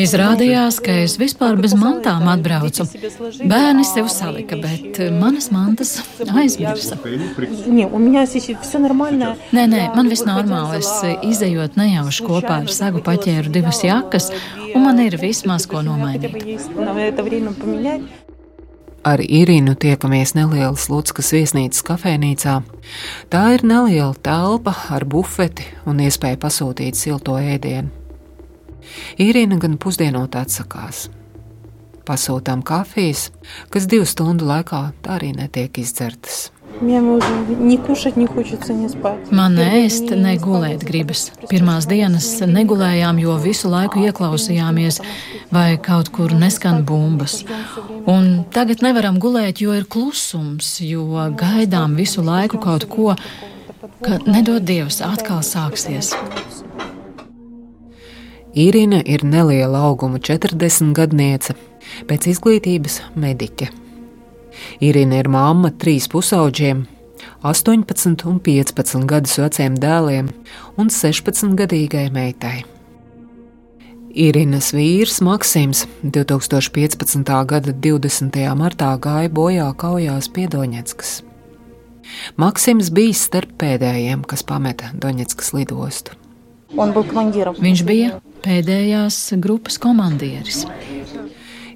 Izrādījās, 0.00 0.78
ka 0.84 0.94
es 1.04 1.16
vispār 1.20 1.58
bez 1.60 1.74
mantām 1.78 2.28
atbraucu. 2.30 2.86
Bērni 3.50 3.84
sev 3.88 4.10
salika, 4.12 4.58
bet 4.60 5.00
manas 5.16 5.50
mantas 5.54 5.96
aizmirsa. 6.28 6.98
Nē, 9.56 9.66
nē, 9.74 9.82
man 9.96 10.10
viss 10.12 10.26
normāli. 10.28 10.80
Es 10.80 10.90
izējot 11.32 11.78
nejauši 11.80 12.26
kopā 12.26 12.60
ar 12.64 12.72
sagu 12.72 13.02
paķēru 13.04 13.52
divas 13.52 13.82
jakas, 13.84 14.30
un 14.74 14.86
man 14.86 15.02
ir 15.02 15.18
vismaz 15.20 15.66
ko 15.70 15.82
nomainīt. 15.86 16.38
Ar 19.00 19.20
Irīnu 19.24 19.78
tiekamies 19.80 20.34
nelielas 20.36 20.90
Luckas 20.92 21.30
viesnīcas 21.32 21.80
kafejnīcā. 21.88 22.58
Tā 23.32 23.44
ir 23.54 23.64
neliela 23.64 24.12
telpa 24.20 24.74
ar 24.92 25.06
bufeti 25.08 25.64
un 25.88 26.02
iespēju 26.04 26.36
pasūtīt 26.42 27.00
silto 27.00 27.38
ēdienu. 27.40 27.88
Irīna 29.16 29.56
gan 29.62 29.78
pusdienot 29.80 30.36
atsakās. 30.36 31.06
Pasūtām 32.04 32.60
kafijas, 32.66 33.30
kas 33.72 33.88
divu 33.88 34.04
stundu 34.04 34.44
laikā 34.50 34.82
tā 35.00 35.16
arī 35.16 35.32
netiek 35.32 35.80
izdzertas. 35.80 36.50
Man 39.36 39.58
ēst, 39.60 40.12
ne 40.16 40.36
gulēt 40.40 40.84
gribas. 40.88 41.26
Pirmās 41.50 41.88
dienas 41.90 42.28
negulējām, 42.46 43.20
jo 43.20 43.36
visu 43.42 43.68
laiku 43.72 44.00
ieklausījāmies, 44.06 45.00
vai 45.52 45.74
kaut 45.82 46.08
kur 46.14 46.32
neskan 46.32 46.84
bumbas. 46.88 47.40
Un 48.08 48.46
tagad 48.54 48.84
nevaram 48.86 49.20
gulēt, 49.20 49.60
jo 49.60 49.76
ir 49.76 49.84
klusums, 49.90 50.78
jo 50.84 51.04
gaidām 51.36 51.98
visu 52.00 52.24
laiku 52.24 52.62
kaut 52.62 52.88
ko, 52.88 53.12
ka 54.00 54.20
nedod 54.30 54.64
Dievs 54.64 55.02
atkal 55.04 55.44
sāksies. 55.44 56.14
Irina 58.54 59.02
ir 59.04 59.22
neliela 59.22 59.84
auguma 59.90 60.18
40 60.18 60.94
gadniece, 60.96 61.54
pēc 62.08 62.32
izglītības 62.32 63.02
mediķe. 63.14 63.70
Irina 64.80 65.20
ir 65.20 65.30
mamma 65.32 65.70
trīs 65.70 66.08
pusauģiem, 66.10 66.84
18 67.42 68.26
un 68.28 68.40
15 68.40 69.06
gadus 69.08 69.38
veciem 69.40 69.78
dēliem 69.80 70.28
un 70.80 70.92
16 70.92 71.56
gadīgai 71.58 72.10
meitai. 72.12 72.60
Irinas 74.10 74.72
vīrs 74.74 75.20
Maksims 75.22 75.84
2015. 76.02 77.30
gada 77.46 77.72
20. 77.72 78.38
martā 78.58 78.90
gāja 78.98 79.30
bojā 79.30 79.68
kaujās 79.78 80.26
pie 80.34 80.48
Doņetskas. 80.50 81.20
Maksims 82.40 82.90
bija 82.90 83.14
starp 83.14 83.52
pēdējiem, 83.60 84.24
kas 84.26 84.42
pameta 84.42 84.90
Doņetskas 84.98 85.52
lidostu. 85.54 86.18
Viņš 86.70 87.84
bija 87.86 88.18
pēdējās 88.42 89.20
grupas 89.38 89.78
komandieris. 89.78 90.64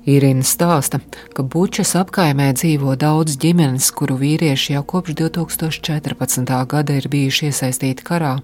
Irina 0.04 0.44
stāsta, 0.44 0.98
ka 1.32 1.42
Bučas 1.48 1.94
apkaimē 1.96 2.50
dzīvo 2.52 2.92
daudz 3.00 3.38
ģimenes, 3.40 3.86
kuru 3.96 4.18
vīrieši 4.20 4.74
jau 4.74 4.82
kopš 4.84 5.16
2014. 5.16 6.52
gada 6.68 6.98
ir 7.00 7.08
bijuši 7.08 7.48
iesaistīti 7.48 8.04
karā. 8.04 8.34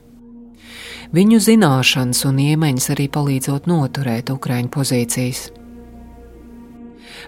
Viņu 1.13 1.43
zināšanas 1.45 2.25
un 2.31 2.41
iemaņas 2.41 2.89
arī 2.95 3.11
palīdzot 3.13 3.69
noturēt 3.69 4.33
Ukraiņu 4.33 4.73
pozīcijas. 4.73 5.43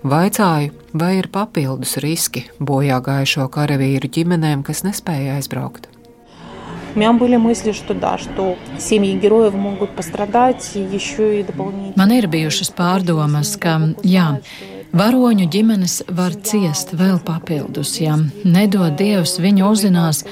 Vaicāju, 0.02 0.72
vai 0.96 1.12
ir 1.18 1.28
papildus 1.28 1.98
riski 2.00 2.46
bojā 2.56 3.02
gājušo 3.04 3.50
karavīru 3.52 4.08
ģimenēm, 4.16 4.64
kas 4.64 4.80
nespēja 4.86 5.36
aizbraukt. 5.36 5.91
У 6.95 6.99
меня 6.99 7.13
были 7.13 7.37
мысли, 7.37 7.73
что 7.73 7.93
да, 7.93 8.17
что 8.17 8.57
семьи 8.79 9.15
героев 9.17 9.53
могут 9.53 9.91
пострадать 9.91 10.71
еще 10.73 11.39
и 11.39 11.43
дополнительно. 11.43 11.93
Man 11.95 12.11
ir 12.11 12.27
bijušas 12.27 12.71
pārdomas, 12.73 13.55
ka 13.59 13.93
jā, 14.03 14.39
varoņu 14.93 15.45
ģimenes 15.45 16.01
var 16.09 16.33
ciest 16.41 16.93
vēl 16.97 17.19
papildus, 17.23 17.99
ja 18.01 18.17
nedod 18.43 18.97
Dievs 18.97 19.37
viņu 19.39 19.69
uzzinās, 19.69 20.23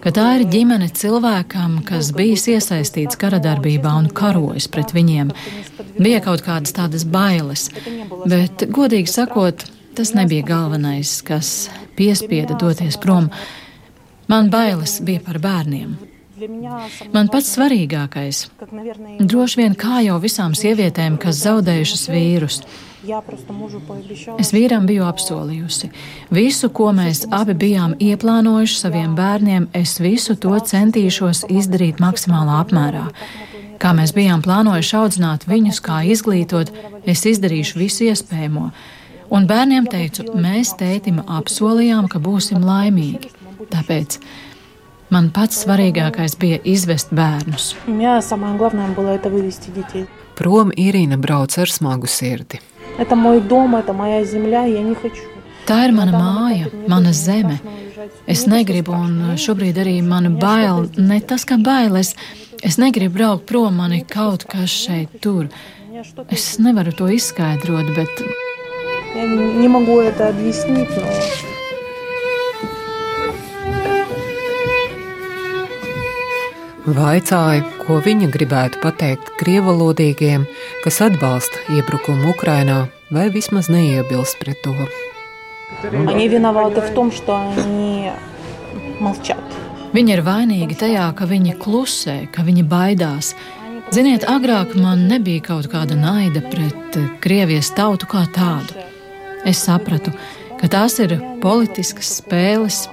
ka 0.00 0.12
tā 0.14 0.26
ir 0.38 0.46
ģimene 0.48 0.88
cilvēkam, 0.94 1.80
kas 1.86 2.12
bijis 2.16 2.46
iesaistīts 2.52 3.18
karadarbībā 3.20 3.92
un 3.98 4.08
karojas 4.08 4.68
pret 4.72 4.94
viņiem. 4.96 5.32
Bija 5.98 6.20
kaut 6.24 6.44
kādas 6.46 6.76
tādas 6.76 7.04
bailes, 7.04 7.68
bet, 8.24 8.68
godīgi 8.70 9.10
sakot, 9.10 9.66
tas 9.96 10.12
nebija 10.14 10.46
galvenais, 10.46 11.18
kas 11.26 11.68
piespieda 11.96 12.58
doties 12.60 12.98
prom. 13.00 13.30
Man 14.31 14.47
bailes 14.49 15.01
bija 15.03 15.19
par 15.25 15.39
bērniem. 15.43 15.97
Man 17.13 17.27
pats 17.27 17.49
svarīgākais- 17.55 18.45
droši 19.31 19.57
vien 19.59 19.75
kā 19.75 19.99
jau 20.05 20.15
visām 20.23 20.55
sievietēm, 20.55 21.17
kas 21.19 21.41
zaudējušas 21.45 22.07
vīrus. 22.13 22.61
Es 24.39 24.51
vīram 24.55 24.87
biju 24.87 25.03
apsolījusi. 25.09 25.89
Visu, 26.31 26.69
ko 26.69 26.93
mēs 26.99 27.25
abi 27.39 27.53
bijām 27.63 27.97
ieplānojuši 27.99 28.77
saviem 28.83 29.15
bērniem, 29.15 29.67
es 29.73 29.99
visu 29.99 30.35
to 30.35 30.55
centīšos 30.71 31.43
izdarīt 31.49 31.99
maksimālā 31.99 32.63
apmērā. 32.63 33.05
Kā 33.79 33.91
mēs 33.99 34.15
bijām 34.15 34.41
plānojuši 34.45 34.97
audzināt 35.01 35.45
viņus, 35.45 35.81
kā 35.81 35.99
izglītot, 36.15 36.71
es 37.05 37.25
izdarīšu 37.25 37.83
visu 37.83 38.07
iespējamo. 38.07 38.71
Un 39.31 39.47
bērniem 39.47 39.85
teicu, 39.87 40.23
mēs 40.35 40.75
tētim 40.77 41.23
apsolījām, 41.27 42.07
ka 42.07 42.19
būsim 42.19 42.63
laimīgi. 42.63 43.40
Tāpēc 43.70 44.18
man 45.14 45.30
pats 45.34 45.62
svarīgākais 45.64 46.36
bija 46.40 46.58
izvest 46.64 47.12
bērnus. 47.14 47.74
Prom 50.36 50.72
Irina 50.76 51.16
brauc 51.16 51.58
ar 51.58 51.72
smagu 51.72 52.10
sirdi. 52.10 52.60
Tā 55.66 55.78
ir 55.82 55.92
mana 55.92 56.12
māja, 56.14 56.70
mana 56.88 57.12
zeme. 57.12 57.58
Es 58.26 58.44
negribu, 58.46 58.94
un 58.94 59.38
šobrīd 59.40 59.78
arī 59.82 59.96
mana 60.02 60.30
bail, 60.30 60.86
ne 60.98 61.18
tas, 61.20 61.44
ka 61.48 61.58
bailes, 61.58 62.14
es 62.62 62.78
negribu 62.78 63.18
braukt 63.18 63.46
prom, 63.50 63.80
mani 63.82 64.02
kaut 64.06 64.46
kas 64.50 64.70
šeit 64.70 65.18
tur. 65.22 65.48
Es 66.30 66.58
nevaru 66.62 66.92
to 66.92 67.08
izskaidrot, 67.10 67.94
bet. 67.96 68.26
Я 69.16 69.26
не 69.26 69.66
могу 69.66 70.00
это 70.00 70.28
объяснить, 70.28 70.90
но 70.90 71.49
Vaicāja, 76.81 77.61
ko 77.85 77.99
viņa 78.01 78.31
gribētu 78.33 78.79
pateikt 78.81 79.27
krievalodīgiem, 79.37 80.47
kas 80.81 80.95
atbalsta 81.05 81.59
iebrukumu 81.77 82.31
Ukrainā, 82.33 82.87
vai 83.13 83.27
vismaz 83.29 83.67
neiebilst 83.69 84.39
pret 84.41 84.57
to. 84.65 84.73
Viņi 89.93 90.15
ir 90.15 90.23
vainīgi 90.25 90.79
tajā, 90.81 91.05
ka 91.13 91.27
viņi 91.29 91.53
klusē, 91.61 92.15
ka 92.33 92.41
viņi 92.47 92.65
baidās. 92.65 93.35
Ziniet, 93.93 94.25
agrāk 94.25 94.73
man 94.73 95.05
nebija 95.11 95.51
kaut 95.51 95.69
kāda 95.69 95.93
naida 95.99 96.41
pret 96.49 96.97
Krievijas 97.21 97.69
tautu 97.77 98.09
kā 98.09 98.23
tādu. 98.33 98.73
Es 99.45 99.61
sapratu, 99.67 100.15
ka 100.57 100.65
tās 100.71 100.97
ir 101.03 101.13
politiskas 101.45 102.09
spēles. 102.23 102.87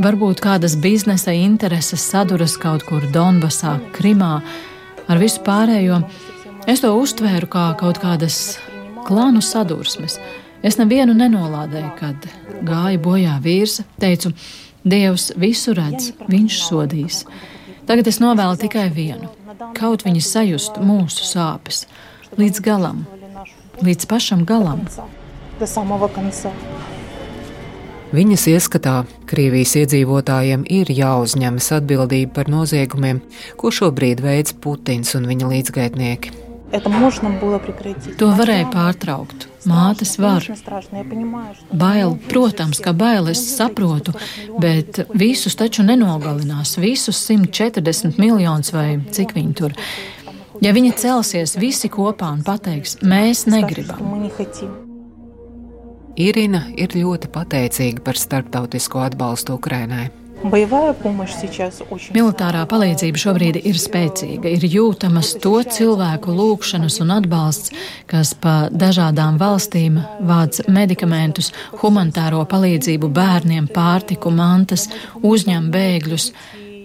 Varbūt 0.00 0.40
kādas 0.40 0.72
biznesa 0.80 1.34
intereses 1.36 2.00
saduras 2.08 2.54
kaut 2.56 2.86
kur 2.88 3.04
Donbasā, 3.12 3.74
Krimā, 3.92 4.38
ar 5.04 5.18
visu 5.20 5.42
pārējo. 5.44 5.98
Es 6.64 6.80
to 6.80 6.94
uztvēru 6.96 7.48
kā 7.52 7.66
kaut 7.76 8.00
kādas 8.00 8.56
klānu 9.04 9.42
sadursmes. 9.44 10.16
Es 10.64 10.78
nevienu 10.80 11.12
nenolādēju, 11.18 11.90
kad 11.98 12.28
gāja 12.64 13.02
bojā 13.04 13.36
vīrs, 13.44 13.82
teicu, 14.00 14.32
Dievs 14.82 15.28
visu 15.38 15.76
redz, 15.76 16.08
viņš 16.26 16.56
sodīs. 16.64 17.20
Tagad 17.86 18.08
es 18.08 18.18
novēlu 18.18 18.56
tikai 18.58 18.88
vienu- 18.90 19.28
kaut 19.78 20.02
viņi 20.02 20.22
sajust 20.24 20.80
mūsu 20.80 21.22
sāpes 21.28 21.84
līdz 22.38 22.60
galam, 22.64 23.06
līdz 23.82 24.06
pašam 24.06 24.44
galam. 24.44 24.86
Viņas 28.12 28.42
ieskatā 28.52 28.94
Krievijas 29.30 29.72
iedzīvotājiem 29.80 30.66
ir 30.68 30.90
jāuzņemas 30.92 31.70
atbildība 31.78 32.34
par 32.42 32.50
noziegumiem, 32.52 33.22
ko 33.56 33.72
šobrīd 33.72 34.20
veids 34.20 34.52
Putins 34.52 35.14
un 35.16 35.24
viņa 35.30 35.48
līdzgaitnieki. 35.48 36.34
To 38.20 38.28
varēja 38.36 38.68
pārtraukt. 38.72 39.48
Mātes 39.68 40.14
var. 40.20 40.44
Bail, 41.72 42.14
protams, 42.28 42.80
ka 42.84 42.92
bail 42.96 43.28
es 43.32 43.42
saprotu, 43.56 44.14
bet 44.60 45.02
visus 45.16 45.56
taču 45.56 45.84
nenogalinās. 45.86 46.76
Visus 46.80 47.20
140 47.28 48.20
miljonus 48.20 48.72
vai 48.76 49.00
cik 49.08 49.36
viņi 49.36 49.56
tur. 49.56 49.76
Ja 50.64 50.76
viņi 50.76 50.94
celsies 51.00 51.56
visi 51.60 51.88
kopā 51.92 52.32
un 52.36 52.44
pateiks, 52.46 53.00
mēs 53.02 53.46
negribam. 53.48 54.91
Irina 56.20 56.66
ir 56.76 56.92
ļoti 56.92 57.30
pateicīga 57.32 58.02
par 58.04 58.18
starptautisko 58.20 59.00
atbalstu 59.00 59.54
Ukrainai. 59.56 60.10
Militārā 62.12 62.62
palīdzība 62.66 63.20
šobrīd 63.22 63.58
ir 63.62 63.76
spēcīga, 63.78 64.50
ir 64.50 64.64
jūtamas 64.66 65.30
to 65.40 65.54
cilvēku 65.62 66.34
lūgšanas 66.34 66.98
un 67.04 67.12
atbalsts, 67.14 67.70
kas 68.10 68.34
pa 68.34 68.66
dažādām 68.74 69.38
valstīm 69.38 70.00
vāc 70.26 70.58
medikamentus, 70.66 71.52
humanitāro 71.78 72.42
palīdzību 72.50 73.12
bērniem, 73.14 73.70
pārtiku, 73.70 74.34
mantas, 74.34 74.88
uzņem 75.22 75.70
bēgļus. 75.72 76.32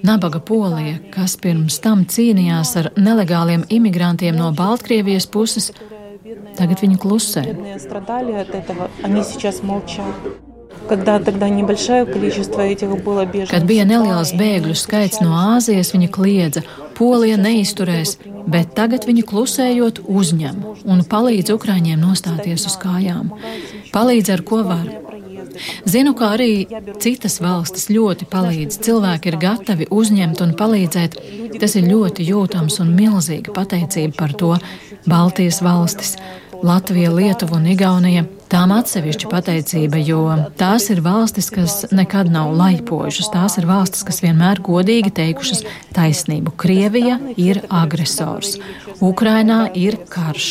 Nabaga 0.05 0.39
Polija, 0.39 1.01
kas 1.11 1.33
pirms 1.41 1.81
tam 1.81 2.05
cīnījās 2.05 2.75
ar 2.77 2.91
nelegāliem 2.95 3.65
imigrantiem 3.73 4.37
no 4.37 4.53
Baltkrievijas 4.55 5.25
puses, 5.33 5.73
tagad 6.57 6.83
viņi 6.83 6.97
klusē. 7.01 7.43
Kad 13.51 13.65
bija 13.67 13.85
neliels 13.87 14.31
bēgļu 14.39 14.75
skaits 14.77 15.19
no 15.23 15.33
Āzijas, 15.35 15.91
viņa 15.95 16.09
kliedza, 16.15 16.63
Polija 16.97 17.37
neizturēs, 17.41 18.15
bet 18.47 18.71
tagad 18.77 19.07
viņi 19.09 19.25
klusējot 19.27 20.03
uzņem 20.07 20.63
un 20.87 21.03
palīdz 21.11 21.53
Ukraiņiem 21.57 21.99
nostāties 22.01 22.69
uz 22.69 22.77
kājām. 22.81 23.33
Palīdz 23.93 24.33
ar 24.37 24.45
ko 24.47 24.63
var. 24.67 25.06
Zinu, 25.85 26.13
ka 26.17 26.33
arī 26.35 26.67
citas 27.03 27.39
valstis 27.43 27.89
ļoti 27.93 28.27
palīdz. 28.31 28.79
Cilvēki 28.87 29.31
ir 29.31 29.39
gatavi 29.41 29.89
uzņemt 29.93 30.43
un 30.45 30.55
palīdzēt. 30.59 31.19
Tas 31.59 31.77
ir 31.79 31.89
ļoti 31.91 32.27
jūtams 32.27 32.79
un 32.83 32.95
milzīga 32.97 33.55
pateicība 33.55 34.17
par 34.17 34.35
to 34.37 34.55
Baltijas 35.07 35.61
valstis. 35.65 36.15
Latvija, 36.63 37.11
Lietuva 37.13 37.59
un 37.59 37.67
Igaunija 37.69 38.25
Tām 38.47 38.71
atsevišķa 38.71 39.27
pateicība, 39.27 39.99
jo 39.99 40.21
tās 40.59 40.85
ir 40.93 41.01
valstis, 41.03 41.49
kas 41.51 41.81
nekad 41.91 42.29
nav 42.31 42.53
laipojušas. 42.55 43.27
Tās 43.33 43.57
ir 43.59 43.67
valstis, 43.67 44.05
kas 44.07 44.21
vienmēr 44.23 44.61
godīgi 44.63 45.11
teikušas 45.17 45.65
taisnību. 45.95 46.53
Krievija 46.55 47.17
ir 47.35 47.59
agresors, 47.67 48.55
Ukrainā 49.03 49.59
ir 49.75 49.99
karš. 50.09 50.47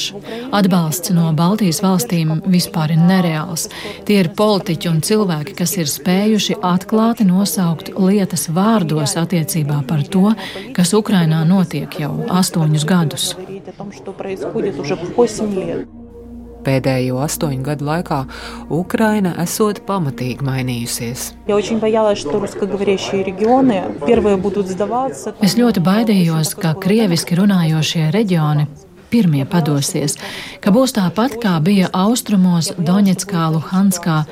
Atbalsts 0.55 1.15
no 1.17 1.31
Baltijas 1.37 1.81
valstīm 1.85 2.37
vispār 2.45 2.93
ir 2.95 3.01
nereāls. 3.01 3.67
Tie 4.05 4.21
ir 4.21 4.33
politiķi 4.37 4.93
un 4.93 5.01
cilvēki, 5.07 5.57
kas 5.57 5.77
ir 5.81 5.89
spējuši 5.91 6.61
atklāti 6.61 7.25
nosaukt 7.29 7.95
lietas 7.97 8.51
vārdos 8.53 9.17
attiecībā 9.17 9.81
par 9.89 10.05
to, 10.05 10.35
kas 10.77 10.93
Ukrainā 10.97 11.47
notiek 11.49 12.01
jau 12.05 12.13
astoņus 12.29 12.85
gadus. 12.89 13.33
Pēdējo 16.67 17.21
astoņu 17.23 17.63
gadu 17.67 17.87
laikā 17.87 18.23
Ukraina 18.75 19.37
esot 19.43 19.83
pamatīgi 19.87 20.47
mainījusies. 20.47 21.29
Es 25.47 25.57
ļoti 25.61 25.85
baidījos, 25.91 26.57
ka 26.63 26.75
krieviski 26.83 27.39
runājošie 27.39 28.11
reģioni 28.17 28.67
pirmie 29.11 29.45
padosies, 29.49 30.17
ka 30.61 30.73
būs 30.75 30.97
tāpat 30.97 31.39
kā 31.43 31.55
bija 31.63 31.93
austrumos 31.95 32.73
Doņetskā, 32.77 33.47
Luhanskā. 33.55 34.25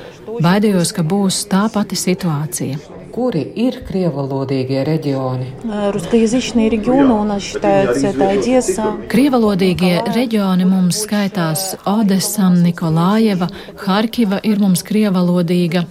Baidījos, 0.43 0.91
ka 0.91 1.07
būs 1.07 1.45
tā 1.51 1.63
pati 1.71 1.95
situācija 1.95 2.94
kuri 3.15 3.45
ir 3.55 3.77
krievalodīgie 3.87 4.81
reģioni? 4.83 5.47
Krievalodīgie 9.11 9.93
reģioni 10.11 10.67
mums 10.67 10.99
skaitās 11.05 11.63
Odesa, 11.87 12.49
Nikolājeva, 12.55 13.47
Harkiva 13.85 14.41
ir 14.43 14.59
mums 14.59 14.83
krievalodīga. 14.87 15.85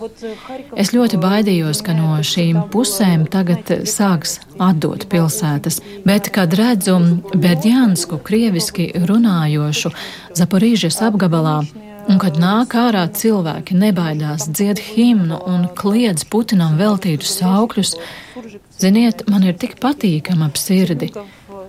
Es 0.77 0.93
ļoti 0.97 1.21
baidījos, 1.23 1.81
ka 1.87 1.97
no 1.97 2.19
šīm 2.21 2.67
pusēm 2.75 3.25
tagad 3.33 3.73
sāks 3.89 4.39
atdot 4.61 5.09
pilsētas, 5.13 5.81
bet, 6.05 6.29
kad 6.35 6.53
redzu 6.61 6.99
Berģānsku 7.33 8.21
krieviski 8.27 8.91
runājošu 9.09 9.95
Zaporīžas 10.37 11.01
apgabalā, 11.09 11.63
Un, 12.05 12.19
kad 12.21 12.37
nāk 12.41 12.75
ārā 12.77 13.05
cilvēki, 13.17 13.77
nebaidās 13.81 14.49
dzied 14.51 14.81
himnu 14.83 15.39
un 15.49 15.67
kliedz 15.79 16.27
Putinam 16.29 16.77
veltītus 16.81 17.39
saukļus, 17.39 17.95
ziniet, 18.81 19.25
man 19.31 19.47
ir 19.49 19.57
tik 19.61 19.79
patīkami 19.83 20.47
ap 20.49 20.61
sirdi. 20.61 21.11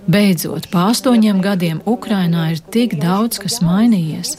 Beidzot, 0.06 0.68
pa 0.70 0.88
astoņiem 0.92 1.40
gadiem 1.42 1.80
Ukrainā 1.88 2.50
ir 2.52 2.60
tik 2.74 2.98
daudz, 3.02 3.40
kas 3.42 3.58
mainījies. 3.64 4.36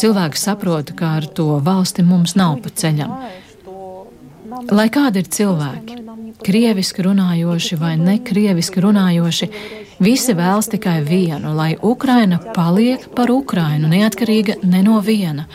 Cilvēki 0.00 0.40
saprot, 0.40 0.92
ka 0.98 1.14
ar 1.20 1.28
to 1.38 1.54
valsti 1.64 2.04
mums 2.04 2.36
nav 2.36 2.58
pa 2.64 2.72
ceļam. 2.82 3.14
Lai 4.70 4.88
kādi 4.90 5.22
ir 5.22 5.28
cilvēki, 5.30 5.98
krieviski 6.44 7.04
runājoši 7.06 7.78
vai 7.78 7.94
nekrieviski 8.00 8.82
runājoši, 8.82 9.50
Visi 9.98 10.30
vēlas 10.30 10.68
tikai 10.70 11.00
vienu, 11.02 11.56
lai 11.58 11.72
Ukraina 11.82 12.38
paliek 12.54 13.08
par 13.18 13.32
Ukrainu, 13.34 13.88
neatkarīga 13.90 14.60
ne 14.62 14.82
no 14.86 15.00
viena. 15.02 15.48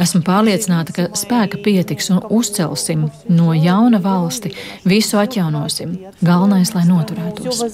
Esmu 0.00 0.22
pārliecināta, 0.24 0.94
ka 0.94 1.06
spēka 1.18 1.58
pietiks 1.64 2.06
un 2.14 2.20
uzcelsim 2.30 3.08
no 3.28 3.50
jauna 3.52 3.98
valsti, 4.00 4.52
visu 4.86 5.18
atjaunosim. 5.18 5.96
Galvenais, 6.22 6.70
lai 6.76 6.84
noturētos. 6.86 7.64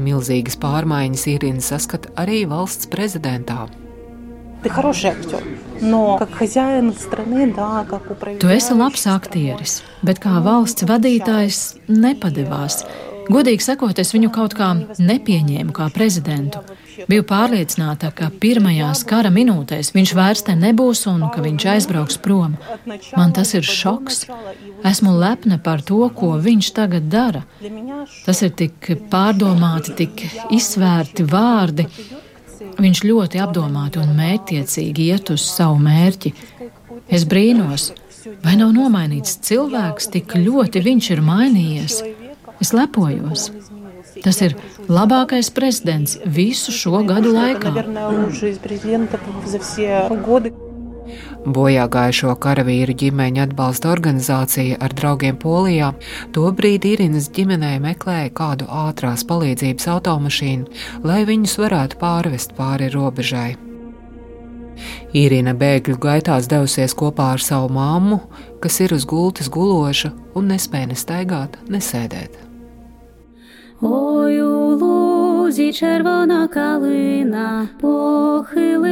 Milzīgas 0.00 0.56
pārmaiņas 0.64 1.26
Irina 1.34 1.60
saskata 1.68 2.16
arī 2.16 2.46
valsts 2.48 2.88
prezidentā. 2.88 3.68
Ты 4.63 4.69
хороший 4.69 5.11
актер. 5.11 5.43
Но 5.81 6.17
как 6.17 6.33
хозяин 6.33 6.93
страны, 6.93 7.53
да, 7.53 7.85
как 7.87 8.09
управляющий... 8.09 8.39
Tu 8.39 8.49
esi 8.49 8.73
labs 8.73 9.05
aktieris, 9.05 9.83
bet 10.01 10.17
kā 10.23 10.39
valsts 10.41 10.87
vadītājs 10.87 11.75
nepadevās. 11.87 12.85
Godīgi 13.29 13.65
sakot, 13.65 13.99
es 13.99 14.13
viņu 14.13 14.31
kaut 14.33 14.53
kā 14.57 14.71
nepieņēmu 14.97 15.73
kā 15.75 15.89
prezidentu. 15.93 16.61
Biju 17.09 17.25
pārliecināta, 17.27 18.11
ka 18.15 18.29
pirmajās 18.41 19.03
kara 19.07 19.31
minūtēs 19.33 19.91
viņš 19.95 20.13
vairs 20.15 20.45
te 20.47 20.55
nebūs 20.57 21.05
un 21.11 21.25
ka 21.33 21.43
viņš 21.43 21.65
aizbrauks 21.73 22.19
prom. 22.21 22.55
Man 23.17 23.33
tas 23.35 23.53
ir 23.57 23.65
šoks. 23.67 24.25
Esmu 24.85 25.15
lepna 25.19 25.57
par 25.61 25.83
to, 25.85 26.05
ko 26.15 26.35
viņš 26.41 26.71
tagad 26.77 27.09
dara. 27.11 27.43
Tas 28.25 28.41
ir 28.45 28.53
tik 28.55 28.93
pārdomāti, 29.11 29.97
tik 30.05 30.27
izsvērti 30.55 31.25
vārdi. 31.29 31.89
Viņš 32.78 33.02
ļoti 33.04 33.40
apdomāti 33.42 34.00
un 34.02 34.14
mērķiecīgi 34.18 35.08
iet 35.10 35.32
uz 35.34 35.44
savu 35.48 35.80
mērķi. 35.82 36.32
Es 37.10 37.26
brīnos, 37.26 37.90
vai 38.44 38.54
nav 38.60 38.74
nomainīts 38.76 39.38
cilvēks, 39.46 40.10
tik 40.14 40.36
ļoti 40.38 40.82
viņš 40.84 41.10
ir 41.16 41.22
mainījies. 41.26 42.00
Es 42.60 42.74
lepojos. 42.76 43.50
Tas 44.20 44.40
ir 44.44 44.56
labākais 44.90 45.48
prezidents 45.54 46.18
visu 46.26 46.74
šo 46.74 47.00
gadu 47.08 47.32
laikā. 47.34 47.72
Bojā 51.45 51.85
gājušo 51.91 52.33
karavīru 52.41 52.95
ģimeņa 52.97 53.43
atbalsta 53.45 53.91
organizācija 53.93 54.79
ar 54.81 54.95
draugiem 54.97 55.37
Polijā 55.41 55.91
tobrīd 56.33 56.87
Irinas 56.89 57.29
ģimenei 57.35 57.77
meklēja 57.83 58.31
kādu 58.33 58.65
ātrās 58.65 59.25
palīdzības 59.29 59.87
automašīnu, 59.97 60.65
lai 61.05 61.21
viņus 61.29 61.59
varētu 61.61 62.01
pārvest 62.01 62.57
pāri 62.57 62.89
robežai. 62.93 63.51
Irina 65.15 65.53
bēgļu 65.55 65.95
gaitās 66.01 66.49
devusies 66.51 66.93
kopā 66.97 67.29
ar 67.35 67.41
savu 67.43 67.69
māmu, 67.77 68.17
kas 68.63 68.79
ir 68.83 68.93
uz 68.97 69.05
gultas 69.07 69.47
guloša 69.51 70.11
un 70.35 70.51
nespēja 70.51 70.87
ne 70.91 70.97
staigāt, 70.99 71.51
ne 71.69 71.79
sēdēt. 71.79 72.45
Ой, 73.81 74.41
у 74.41 74.75
лузі 74.79 75.73
червона 75.73 76.47
калина 76.47 77.69
похилилася. 77.81 78.85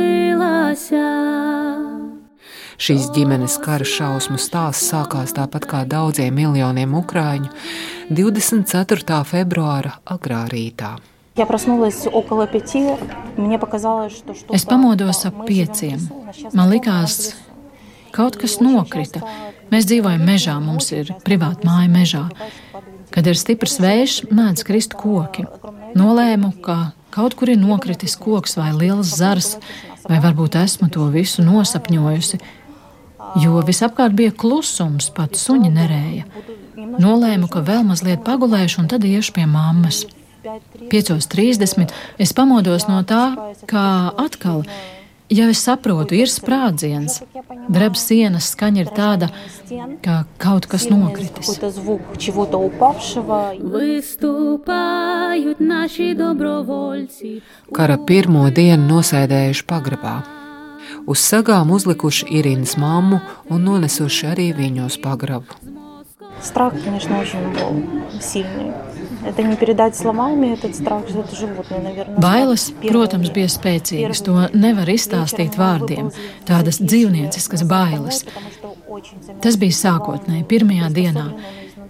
Šīs 2.79 3.09
ģimenes 3.11 3.57
kara 3.59 3.83
šausmu 3.83 4.39
stāsts 4.39 4.87
sākās 4.93 5.33
tāpat 5.35 5.65
kā 5.67 5.81
daudziem 5.83 6.37
miljoniem 6.39 6.93
ukrāņu 6.95 7.49
24. 8.15 9.17
februāra 9.27 9.97
agrā 10.07 10.45
rītā. 10.53 10.93
Es 14.55 14.67
pamodos 14.71 15.25
ap 15.27 15.41
pieciem. 15.49 16.05
Man 16.55 16.71
likās, 16.71 17.17
kaut 18.15 18.39
kas 18.39 18.55
nokrita. 18.63 19.25
Mēs 19.75 19.89
dzīvojam 19.91 20.23
mežā, 20.31 20.55
mums 20.63 20.93
ir 20.95 21.11
privāta 21.27 21.67
māja 21.67 21.91
mežā. 21.91 22.23
Kad 23.11 23.27
ir 23.27 23.41
stiprs 23.41 23.81
vējš, 23.83 24.21
mēdz 24.31 24.63
krist 24.69 24.95
koki. 24.95 25.49
Nolēmu, 25.99 26.53
ka 26.63 26.93
kaut 27.11 27.35
kur 27.35 27.51
ir 27.51 27.59
nokritis 27.59 28.15
koks 28.23 28.55
vai 28.61 28.71
liels 28.77 29.17
zars, 29.19 29.57
vai 30.07 30.23
varbūt 30.23 30.61
esmu 30.63 30.87
to 30.95 31.11
visu 31.11 31.43
nosapņojusi 31.43 32.39
jo 33.37 33.63
visapkārt 33.67 34.17
bija 34.17 34.33
klusums, 34.33 35.11
pat 35.15 35.37
suņi 35.39 35.73
nerēja. 35.75 36.29
Nolēmu, 36.99 37.49
ka 37.51 37.63
vēl 37.67 37.85
mazliet 37.87 38.23
pagulēšu, 38.27 38.85
un 38.85 38.93
tad 38.93 39.05
iešu 39.05 39.35
pie 39.37 39.47
mammas. 39.51 40.05
5.30 40.91 41.93
es 42.19 42.33
pamodos 42.33 42.87
no 42.89 43.03
tā, 43.07 43.25
kā 43.69 43.89
atkal. 44.17 44.63
Ja 45.29 45.45
es 45.53 45.61
saprotu, 45.61 46.17
ir 46.17 46.31
sprādziens, 46.33 47.19
drēbes 47.69 48.07
sienas 48.09 48.47
skaņa 48.55 48.81
ir 48.81 48.93
tāda, 48.97 49.29
ka 50.01 50.23
kaut 50.41 50.71
kas 50.71 50.87
nokritis. 50.89 51.53
Kara 57.77 58.01
pirmo 58.09 58.49
dienu 58.49 58.89
nosēdējuši 58.89 59.69
pagrabā 59.69 60.17
uz 61.06 61.20
sagām 61.20 61.72
uzlikuši 61.72 62.30
Irīnas 62.40 62.78
mammu 62.78 63.22
un 63.50 63.64
nonesuši 63.68 64.28
arī 64.34 64.52
viņu 64.58 64.90
uz 64.90 64.98
pagrabu. 64.98 65.60
Страх, 66.42 66.74
конечно, 66.84 67.20
очень 67.20 67.40
был 67.54 68.20
сильный. 68.20 68.74
Это 69.26 69.42
не 69.44 69.56
передать 69.56 69.96
словами, 69.96 70.54
этот 70.54 70.76
страх, 70.76 71.04
это 71.08 71.34
животное, 71.36 71.80
наверное. 71.80 72.18
Bailes, 72.18 72.74
protams, 72.82 73.32
bija 73.32 73.48
spēcīgas. 73.48 74.24
To 74.26 74.50
nevar 74.54 74.90
izstāstīt 74.92 75.56
vārdiem. 75.56 76.12
Tādas 76.44 76.82
dzīvnieciskas 76.84 77.64
bailes. 77.64 78.26
Tas 79.42 79.56
bija 79.56 79.78
sākotnēji, 79.78 80.44
pirmajā 80.50 80.90
dienā. 80.92 81.28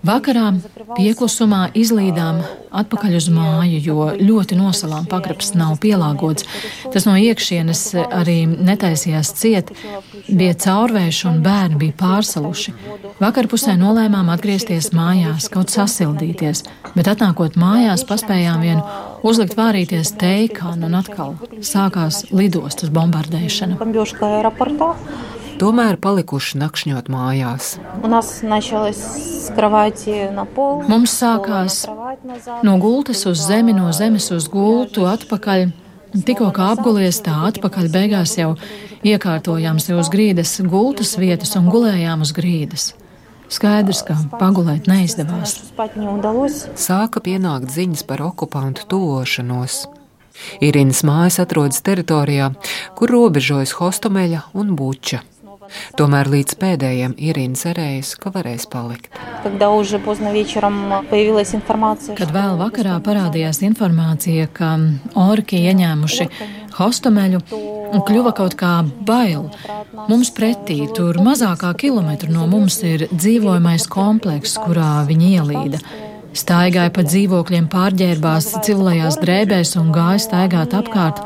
Vakarā 0.07 0.53
pieklusumā 0.95 1.69
izlīdām 1.77 2.39
atpakaļ 2.79 3.17
uz 3.19 3.27
māju, 3.33 3.79
jo 3.83 4.07
ļoti 4.15 4.59
nosalām 4.59 5.09
pagrabs 5.11 5.55
nav 5.59 5.79
pielāgots. 5.83 6.47
Tas 6.93 7.07
no 7.09 7.17
iekšienes 7.19 7.83
arī 8.07 8.39
netaisījās 8.47 9.33
ciet, 9.39 9.73
bija 10.29 10.55
caurvējš 10.65 11.25
un 11.31 11.41
bērni 11.45 11.81
bija 11.83 11.97
pārsaluši. 12.03 12.75
Vakarpusē 13.19 13.75
nolēmām 13.81 14.31
atgriezties 14.35 14.93
mājās, 14.97 15.49
kaut 15.53 15.75
sasildīties, 15.75 16.65
bet 16.95 17.11
atnākot 17.11 17.59
mājās 17.59 18.07
paspējām 18.09 18.63
vien 18.63 18.85
uzlikt 19.27 19.59
vārīties 19.59 20.15
teikānu 20.21 20.87
un 20.87 21.01
atkal 21.01 21.35
sākās 21.65 22.29
lidostas 22.31 22.95
bombardēšana 22.95 23.79
tomēr 25.61 25.99
palikuši 26.01 26.61
nakšņot 26.63 27.11
mājās. 27.13 27.75
Mums 30.89 31.17
sākās 31.23 31.83
no 32.67 32.77
gultas 32.83 33.25
uz 33.31 33.43
zemi, 33.49 33.75
no 33.77 33.91
zemes 33.97 34.31
uz 34.35 34.49
gultu, 34.53 35.07
atpakaļ. 35.11 35.69
Tikko 36.25 36.49
kā 36.57 36.71
apgulies 36.73 37.19
tā 37.21 37.35
atpakaļ, 37.51 37.91
beigās 37.93 38.39
jau 38.39 38.55
iekārtojām 39.05 39.77
sev 39.83 40.01
uz 40.01 40.09
grīdas 40.13 40.55
gultas 40.65 41.19
vietas 41.21 41.53
un 41.61 41.69
gulējām 41.69 42.25
uz 42.25 42.33
grīdas. 42.37 42.95
Skaidrs, 43.49 44.03
ka 44.05 44.17
pagulēt 44.41 44.89
neizdevās. 44.89 45.55
Sāka 46.77 47.23
pienākt 47.25 47.73
ziņas 47.73 48.05
par 48.09 48.25
okupantu 48.27 48.85
tuvošanos. 48.91 49.87
Irīnas 50.65 51.01
mājas 51.07 51.41
atrodas 51.43 51.81
teritorijā, 51.87 52.53
kur 52.99 53.13
robežojas 53.15 53.75
Hostomeļa 53.79 54.45
un 54.59 54.77
Buča. 54.79 55.23
Tomēr 55.99 56.31
līdz 56.33 56.59
pēdējiem 56.61 57.17
Irīna 57.19 57.59
cerējas, 57.59 58.15
ka 58.21 58.33
varēs 58.35 58.69
palikt. 58.71 59.11
Kad 62.19 62.35
vēl 62.35 62.59
vakarā 62.61 62.97
parādījās 63.05 63.63
informācija, 63.69 64.49
ka 64.53 64.75
orki 65.29 65.63
ieņēmuši 65.71 66.29
hostomeļu, 66.79 67.43
kļuva 68.09 68.35
kaut 68.37 68.57
kā 68.59 68.75
bail. 69.09 69.49
Mums 70.09 70.31
pretī, 70.37 70.81
tur 70.95 71.19
mazākā 71.25 71.73
kilometra 71.81 72.31
no 72.33 72.47
mums, 72.51 72.81
ir 72.87 73.09
dzīvojamais 73.13 73.89
komplekss, 73.93 74.61
kurā 74.63 75.03
viņi 75.09 75.35
ielīda. 75.39 75.83
Staigāja 76.39 76.91
pa 76.95 77.03
dzīvokļiem, 77.03 77.67
pārģērbās 77.73 78.51
civilajās 78.67 79.19
drēbēs 79.23 79.75
un 79.81 79.91
gāja 79.95 80.21
staigāt 80.23 80.77
apkārt. 80.79 81.23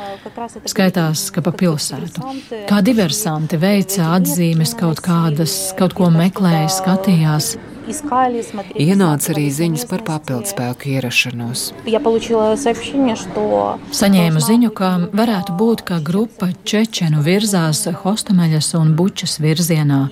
Skaitās, 0.71 1.27
ka 1.35 1.45
pa 1.45 1.53
pilsētu. 1.53 2.25
Kā 2.71 2.81
diversanti 2.85 3.61
veica 3.61 4.15
atzīmes, 4.17 4.73
kaut 4.79 5.03
kādas, 5.05 5.75
kaut 5.79 5.97
ko 5.99 6.09
meklēja, 6.15 6.71
skatījās. 6.73 7.55
Ienāca 8.79 9.33
arī 9.35 9.49
ziņas 9.51 9.89
par 9.91 10.05
papildspēku 10.07 10.93
ierašanos. 10.95 11.65
Saņēmu 14.01 14.45
ziņu, 14.49 14.71
ka 14.79 14.93
varētu 15.11 15.57
būt, 15.59 15.83
ka 15.91 15.99
grupa 16.01 16.53
Čečenu 16.65 17.25
virzās 17.27 17.85
Hostameļas 18.05 18.71
un 18.79 18.95
Bučas 18.97 19.41
virzienā. 19.43 20.07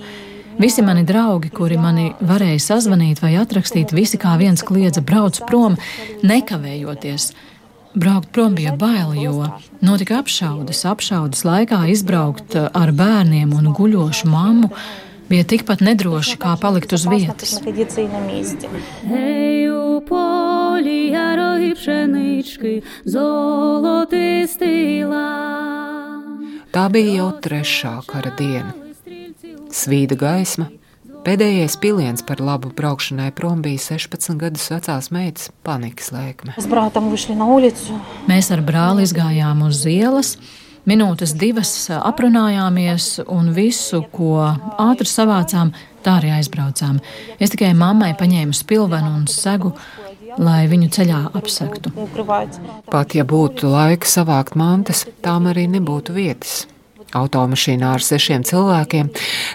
Visi 0.61 0.81
mani 0.81 1.01
draugi, 1.03 1.49
kuri 1.49 1.73
mani 1.81 2.11
varēja 2.21 2.59
sazvanīt 2.61 3.17
vai 3.23 3.31
atrakstīt, 3.41 3.95
visi 3.97 4.19
kā 4.21 4.35
viens 4.37 4.61
kliedza, 4.61 5.01
brauc 5.01 5.39
prom, 5.49 5.73
nekavējoties. 6.21 7.31
Braukt 7.97 8.29
prom 8.29 8.53
bija 8.53 8.75
bail, 8.77 9.15
jo 9.17 9.47
notika 9.81 10.19
apšaudes. 10.21 10.83
Apšaudes 10.85 11.41
laikā 11.47 11.79
izbraukt 11.89 12.53
ar 12.61 12.93
bērniem 12.93 13.55
un 13.57 13.71
guļošu 13.73 14.29
mammu 14.29 14.69
bija 15.31 15.47
tikpat 15.55 15.81
nedroši 15.81 16.37
kā 16.37 16.53
palikt 16.61 16.93
uz 16.93 17.07
vietas. 17.09 17.57
Tā 26.71 26.85
bija 26.93 27.17
jau 27.17 27.31
trešā 27.49 27.97
kara 28.05 28.37
diena. 28.37 28.80
Svīda 29.71 30.17
gaisma. 30.19 30.67
Pēdējais 31.21 31.75
piliens 31.77 32.23
par 32.25 32.39
labu 32.41 32.71
braukšanai 32.73 33.29
prom 33.37 33.59
bija 33.61 33.77
16 33.83 34.39
gadus 34.41 34.65
vecās 34.73 35.11
meitas 35.13 35.51
panikas 35.65 36.09
lēkme. 36.15 36.55
Mēs 38.31 38.49
ar 38.55 38.63
brāli 38.65 39.05
izgājām 39.05 39.61
uz 39.67 39.83
ielas. 39.85 40.33
Minūtes 40.89 41.35
divas 41.37 41.71
aprunājāmies, 41.93 43.19
un 43.29 43.51
visu, 43.53 44.01
ko 44.09 44.39
ātri 44.81 45.05
savācām, 45.05 45.75
tā 46.01 46.17
arī 46.17 46.33
aizbraucām. 46.39 46.97
Es 47.37 47.53
tikai 47.53 47.75
mammai 47.77 48.15
paņēmu 48.17 48.57
spilvenu 48.57 49.13
un 49.19 49.29
segu, 49.29 49.75
lai 50.41 50.65
viņu 50.71 50.89
ceļā 50.97 51.21
apsektu. 51.37 51.93
Pat 52.89 53.13
ja 53.13 53.29
būtu 53.29 53.69
laika 53.69 54.09
savākt 54.09 54.57
mantas, 54.57 55.05
tām 55.21 55.53
arī 55.53 55.69
nebūtu 55.69 56.17
vietas. 56.17 56.63
Automašīnā 57.11 57.89
ar 57.97 58.03
sešiem 58.03 58.45
cilvēkiem, 58.47 59.09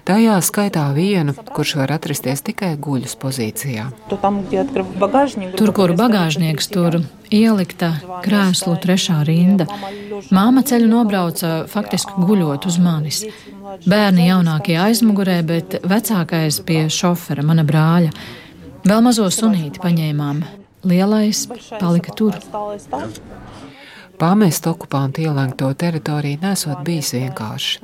tajā 0.08 0.36
skaitā 0.44 0.84
vienu, 0.96 1.32
kurš 1.56 1.76
var 1.80 1.94
atrasties 1.96 2.44
tikai 2.44 2.74
guļus 2.76 3.16
pozīcijā. 3.22 3.86
Tur, 5.56 5.72
kur 5.76 5.94
bagāžnieks, 5.96 6.68
tur 6.72 7.00
ielikta 7.32 7.94
krēslu 8.24 8.76
trešā 8.82 9.22
rinda. 9.28 9.66
Māma 10.34 10.64
ceļu 10.68 10.90
nobrauca 10.90 11.54
faktiski 11.72 12.26
guļot 12.28 12.68
uz 12.68 12.76
manis. 12.82 13.22
Bērni 13.88 14.28
jaunākie 14.28 14.76
aizmugurē, 14.80 15.40
bet 15.46 15.80
vecākais 15.84 16.60
pie 16.66 16.86
šofera, 16.92 17.44
mana 17.46 17.64
brāļa. 17.66 18.12
Vēl 18.86 19.02
mazo 19.02 19.26
sunīti 19.32 19.82
paņēmām. 19.82 20.44
Lielais 20.86 21.46
palika 21.80 22.12
tur. 22.14 22.36
Pamest 24.18 24.66
okupantu 24.66 25.20
ielēgto 25.26 25.68
teritoriju 25.76 26.40
nesot 26.42 26.82
bijis 26.86 27.12
vienkārši. 27.16 27.80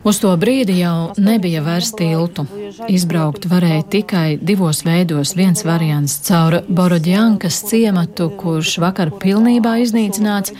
Uz 0.00 0.16
to 0.22 0.30
brīdi 0.40 0.78
jau 0.78 1.10
nebija 1.20 1.60
vairs 1.60 1.90
tiltu. 1.92 2.46
Izbraukt 2.88 3.44
varēja 3.50 3.82
tikai 3.94 4.38
divos 4.40 4.80
veidos. 4.86 5.34
Viens 5.36 5.64
variants 5.66 6.14
caur 6.24 6.62
Borodjankas 6.68 7.58
ciematu, 7.68 8.30
kurš 8.40 8.78
vakar 8.80 9.12
pilnībā 9.20 9.74
iznīcināts, 9.82 10.54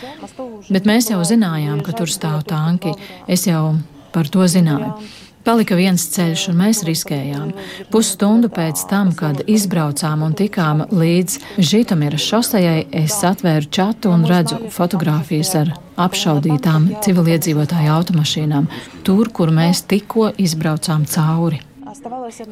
bet 0.69 0.85
mēs 0.85 1.09
jau 1.09 1.23
zinājām, 1.25 1.81
ka 1.81 1.97
tur 1.97 2.13
stāv 2.13 2.43
tanki. 2.51 2.93
Es 3.25 3.47
jau 3.49 3.79
par 4.13 4.29
to 4.29 4.45
zināju. 4.45 4.93
Palika 5.41 5.75
viens 5.77 6.03
ceļš, 6.13 6.43
un 6.51 6.59
mēs 6.61 6.83
riskējām. 6.85 7.53
Pusstundu 7.93 8.49
pēc 8.53 8.83
tam, 8.91 9.09
kad 9.17 9.41
izbraucām 9.49 10.21
un 10.27 10.35
tikām 10.37 10.85
līdz 10.93 11.39
Žitomira 11.57 12.19
šosejai, 12.21 12.85
es 13.03 13.17
atvēru 13.25 13.71
čatu 13.73 14.13
un 14.13 14.27
redzu 14.29 14.59
fotogrāfijas 14.73 15.55
ar 15.63 15.73
apšaudītām 16.01 16.91
civiliedzīvotāju 17.01 17.91
automašīnām, 17.95 18.69
tur, 19.07 19.33
kur 19.33 19.53
mēs 19.55 19.85
tikko 19.89 20.29
izbraucām 20.41 21.09
cauri. 21.09 21.61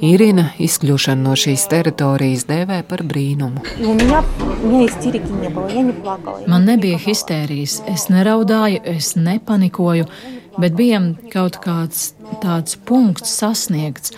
Irina 0.03 0.49
izkļūšanu 0.59 1.23
no 1.23 1.35
šīs 1.39 1.63
teritorijas 1.71 2.43
dēvē 2.49 2.81
par 2.89 3.05
brīnumu. 3.07 3.61
Man 6.49 6.67
nebija 6.67 6.99
histērijas, 6.99 7.79
es 7.87 8.09
neraudāju, 8.11 8.81
es 8.97 9.13
nepanikoju 9.15 10.09
bet 10.59 10.75
bija 10.77 11.01
kaut 11.33 11.59
kāds 11.63 12.11
tāds 12.43 12.77
punkts 12.85 13.33
sasniegts. 13.39 14.15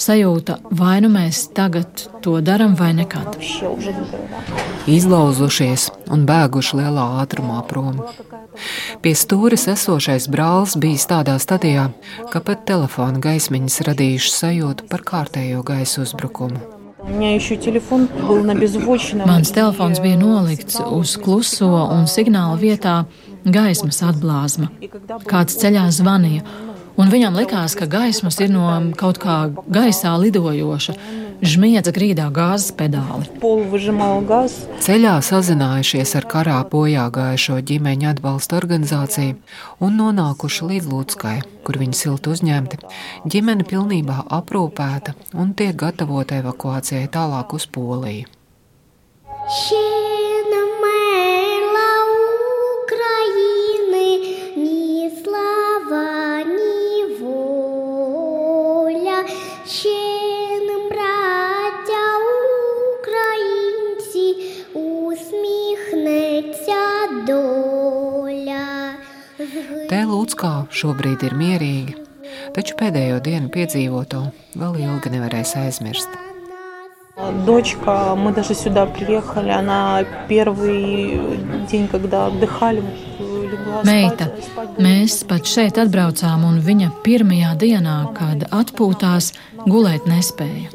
Sajūta, 0.00 0.56
vai 0.72 1.02
nu 1.04 1.10
mēs 1.12 1.42
tagad 1.52 2.06
to 2.24 2.38
darām, 2.40 2.72
vai 2.78 2.94
nekad. 2.96 3.36
Izlauzušies 4.88 5.90
un 6.08 6.24
bēguši 6.30 6.80
lielā 6.80 7.04
ātrumā 7.20 7.60
prom. 7.68 8.00
Pie 9.04 9.12
stūres 9.12 9.68
esošais 9.74 10.30
brālis 10.32 10.78
bija 10.80 11.04
tādā 11.12 11.36
stadijā, 11.36 11.90
ka 12.32 12.40
pat 12.40 12.64
telefona 12.72 13.20
gaismiņas 13.20 13.80
radījuši 13.92 14.36
sajūtu 14.40 14.88
par 14.88 15.04
kārtējo 15.12 15.60
gaisa 15.68 16.06
uzbrukumu. 16.08 16.79
Mans 19.26 19.52
telefons 19.52 20.00
bija 20.00 20.16
nolikts 20.20 20.80
uz 20.84 21.16
kluso 21.16 21.68
un 21.68 22.04
signāla 22.10 22.58
vietā 22.60 22.96
gaismas 23.44 24.02
atblāzma. 24.04 24.68
Kāds 25.30 25.56
ceļā 25.62 25.86
zvanīja, 25.96 26.44
un 27.00 27.12
viņam 27.12 27.38
likās, 27.40 27.76
ka 27.78 27.88
gaismas 27.90 28.40
ir 28.40 28.52
no 28.52 28.68
kaut 29.00 29.20
kā 29.22 29.38
gaisā 29.72 30.12
lidojoša. 30.20 30.96
Žmiedza 31.40 31.92
grīdā 31.96 32.26
gāzes 32.36 32.74
pedāli. 32.76 33.24
Ceļā 34.84 35.14
sazinājušies 35.24 36.12
ar 36.20 36.26
karā 36.28 36.58
bojā 36.68 37.06
gājušo 37.14 37.56
ģimeņu 37.70 38.10
atbalsta 38.12 38.58
organizāciju 38.60 39.38
un 39.80 39.96
nonākuši 40.02 40.68
līdz 40.72 40.90
Lūtskai, 40.92 41.36
kur 41.64 41.80
viņi 41.80 41.96
silti 41.96 42.34
uzņemti. 42.34 42.82
Ģimene 43.24 43.64
pilnībā 43.64 44.26
aprūpēta 44.40 45.16
un 45.40 45.54
tiek 45.56 45.76
gatavota 45.80 46.42
evakuācijai 46.44 47.08
tālāk 47.08 47.56
uz 47.56 47.68
Poliju. 47.72 48.28
Šī 49.50 50.29
Lūdzkā 70.19 70.53
šobrīd 70.75 71.23
ir 71.23 71.35
mierīgi, 71.39 71.95
taču 72.55 72.75
pēdējo 72.79 73.21
dienu 73.23 73.51
piedzīvoto 73.53 74.25
vēl 74.59 74.79
ilgi 74.83 75.13
nevarēs 75.15 75.55
aizmirst. 75.61 76.09
Дочка, 77.45 78.13
мы 78.17 78.33
даже 78.33 78.53
сюда 78.53 78.85
приехали, 78.85 79.49
она 79.49 80.03
первый 80.27 81.17
день, 81.71 81.87
когда 81.87 82.27
отдыхали, 82.27 82.83
Meita, 83.83 84.29
mēs 84.79 85.23
pat 85.27 85.47
šeit 85.49 85.77
atbraucām, 85.81 86.43
un 86.47 86.59
viņa 86.63 86.91
pirmajā 87.03 87.53
dienā, 87.59 87.95
kad 88.15 88.45
atpūtās, 88.51 89.31
gulēt 89.65 90.07
nespēja. 90.07 90.71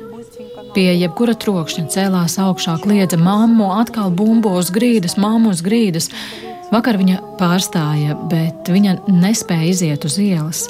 Pie 0.74 0.88
jebkura 0.94 1.34
trokšņa 1.34 1.86
cēlās 1.92 2.36
augšā, 2.42 2.76
kliedza 2.84 3.18
mammu, 3.20 3.70
atkal 3.80 4.12
bumbo 4.12 4.52
uz 4.58 4.70
grīdas, 4.74 5.16
mammu 5.20 5.54
uz 5.54 5.64
grīdas. 5.66 6.10
Vakar 6.75 6.97
viņa 6.99 7.21
pārstāja, 7.39 8.17
bet 8.27 8.67
viņa 8.67 8.97
nespēja 9.07 9.67
iziet 9.69 10.03
uz 10.03 10.17
ielas. 10.19 10.65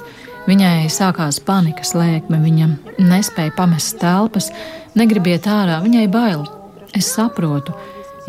Viņai 0.46 0.86
sākās 0.94 1.40
panikas 1.42 1.96
lēkme, 1.98 2.38
viņa 2.44 2.68
nespēja 3.02 3.56
pamest 3.58 3.96
telpas, 3.98 4.52
negribiet 4.94 5.48
ārā, 5.50 5.80
viņai 5.82 6.04
bail. 6.14 6.44
Es 6.94 7.10
saprotu, 7.16 7.74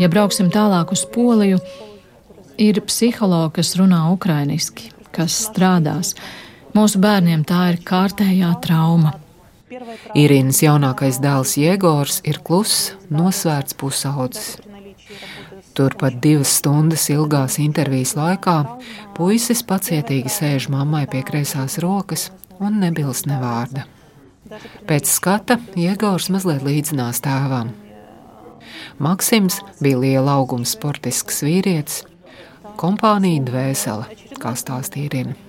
ja 0.00 0.08
brauksim 0.08 0.48
tālāk 0.54 0.94
uz 0.96 1.02
Poliju, 1.12 1.60
ir 2.56 2.80
psihologi, 2.88 3.58
kas 3.58 3.74
runā 3.76 4.06
ukrainiski, 4.14 4.88
kas 5.12 5.36
strādās. 5.50 6.14
Mūsu 6.72 7.02
bērniem 7.04 7.44
tā 7.44 7.74
ir 7.74 7.82
kārtējā 7.84 8.54
trauma. 8.64 9.18
Irīnas 10.16 10.62
jaunākais 10.64 11.20
dēls 11.20 11.58
Jēgors 11.60 12.22
ir 12.24 12.40
kluss, 12.40 12.94
nosvērts 13.12 13.76
pusaudzis. 13.76 14.54
Turpat 15.76 16.14
divas 16.24 16.54
stundas 16.56 17.02
ilgās 17.12 17.58
intervijas 17.60 18.14
laikā 18.16 18.56
puisis 19.16 19.60
pacietīgi 19.68 20.32
sēž 20.32 20.70
mammai 20.72 21.04
pie 21.12 21.20
kreisās 21.26 21.76
rokas 21.84 22.30
un 22.56 22.80
nebilst 22.80 23.28
ne 23.28 23.36
vārda. 23.42 23.84
Pēc 24.88 25.10
skata 25.10 25.58
Iegors 25.76 26.30
mazliet 26.32 26.64
līdzinās 26.64 27.20
tēvam. 27.24 27.74
Maksims 29.02 29.60
bija 29.82 30.00
liela 30.00 30.38
auguma 30.40 30.64
sportisks 30.64 31.42
vīrietis, 31.44 32.04
kompānija 32.80 33.44
dvēsele, 33.50 34.16
kā 34.40 34.56
stāstīja 34.56 35.10
Irina. 35.10 35.45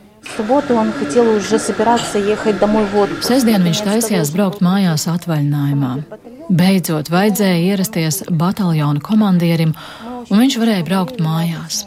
Sestdien 3.26 3.64
viņš 3.66 3.84
taisījās 3.86 4.34
braukt 4.36 4.64
mājās 4.66 5.08
atvaļinājumā. 5.12 5.94
Beidzot, 6.48 7.12
vajadzēja 7.12 7.64
ierasties 7.74 8.22
bataljona 8.30 9.02
komandierim 9.04 9.74
un 10.30 10.42
viņš 10.42 10.60
varēja 10.62 10.86
braukt 10.88 11.22
mājās. 11.24 11.86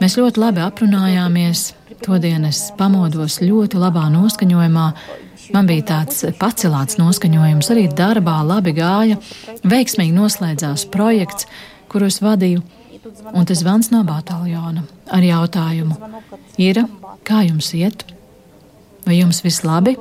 Mēs 0.00 0.16
ļoti 0.18 0.42
labi 0.42 0.62
aprunājāmies. 0.64 1.70
Todien 2.04 2.44
es 2.44 2.66
pamodos 2.76 3.38
ļoti 3.40 3.78
labā 3.80 4.06
noskaņojumā. 4.12 4.88
Man 5.54 5.68
bija 5.68 5.84
tāds 5.92 6.24
pacelāts 6.40 6.98
noskaņojums, 7.00 7.70
arī 7.72 7.86
darbā 7.94 8.40
labi 8.44 8.74
gāja, 8.76 9.16
veiksmīgi 9.64 10.14
noslēdzās 10.16 10.88
projekts, 10.92 11.46
kuru 11.88 12.10
es 12.10 12.18
vadīju, 12.24 12.64
un 13.33 13.45
tas 13.45 13.61
zvans 13.61 13.91
no 13.91 14.03
bataljona 14.03 14.83
ar 15.09 15.23
jautājumu: 15.25 15.95
Ir, 16.57 16.83
kā 17.27 17.43
jums 17.47 17.73
iet? 17.73 18.05
Vai 19.05 19.17
jums 19.21 19.41
viss 19.43 19.63
labi? 19.65 19.95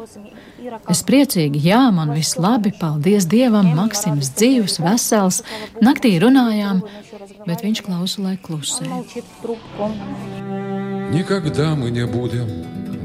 Es 0.90 1.00
priecīgi, 1.06 1.60
jā, 1.64 1.80
man 1.94 2.12
viss 2.14 2.36
labi, 2.38 2.70
paldies 2.76 3.26
Dievam, 3.30 3.72
Maksims 3.74 4.30
dzīvs, 4.38 4.78
vesels. 4.84 5.40
Naktī 5.82 6.12
runājām, 6.22 6.82
bet 7.46 7.64
viņš 7.64 7.82
klausulē 7.86 8.36
klusē. 8.44 8.86
Никогда 11.10 11.74
мы 11.74 11.90
не 11.90 12.06
будем 12.06 12.46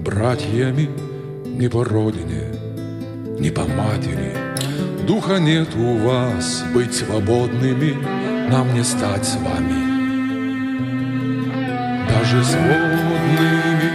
братьями 0.03 0.89
ни 1.45 1.67
по 1.67 1.83
родине, 1.83 2.43
ни 3.39 3.49
по 3.49 3.65
матери. 3.65 4.35
Духа 5.07 5.37
нет 5.37 5.69
у 5.75 5.97
вас 5.97 6.63
быть 6.73 6.93
свободными, 6.93 7.93
нам 8.49 8.73
не 8.73 8.83
стать 8.83 9.25
с 9.25 9.35
вами. 9.37 9.88
mūžas 12.30 12.54
modnīmi. 12.62 13.88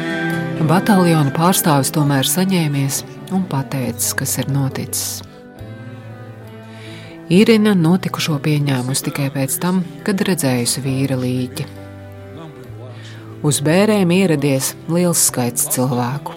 Bataljona 0.67 1.31
pārstāvis 1.31 1.91
tomēr 1.95 2.27
saņēmies 2.27 3.03
un 3.31 3.45
pateicis, 3.47 4.11
kas 4.17 4.35
ir 4.41 4.49
noticis. 4.51 5.21
Irina 7.31 7.73
notikušo 7.79 8.35
pieņēmusi 8.43 9.07
tikai 9.07 9.29
pēc 9.33 9.55
tam, 9.61 9.83
kad 10.05 10.19
redzējusi 10.27 10.83
vīra 10.83 11.15
līķi. 11.21 11.65
Uz 13.45 13.61
bērniem 13.63 14.11
ieradies 14.11 14.73
liels 14.89 15.21
skaits 15.29 15.69
cilvēku. 15.71 16.35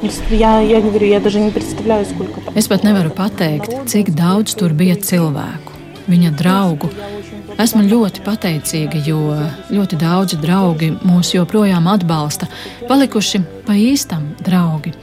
Es 2.55 2.69
pat 2.71 2.87
nevaru 2.87 3.11
pateikt, 3.17 3.75
cik 3.91 4.15
daudz 4.15 4.55
tur 4.61 4.77
bija 4.77 4.97
cilvēku, 5.03 5.73
viņa 6.07 6.35
draugu, 6.37 6.93
Esmu 7.60 7.86
ļoti 7.88 8.24
pateicīga, 8.26 9.02
jo 9.06 9.38
ļoti 9.74 10.00
daudzi 10.02 10.40
draugi 10.42 10.92
mūs 11.06 11.34
joprojām 11.36 11.88
atbalsta, 11.92 12.50
palikuši 12.90 13.44
pa 13.68 13.78
īstam 13.78 14.34
draugi. 14.44 14.96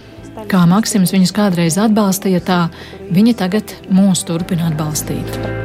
Kā 0.51 0.65
Maksims 0.67 1.13
viņus 1.15 1.35
kādreiz 1.37 1.79
atbalstīja, 1.81 2.41
tā 2.43 2.61
viņi 3.13 3.37
tagad 3.39 3.77
mūs 3.93 4.25
turpina 4.27 4.71
atbalstīt. 4.73 5.61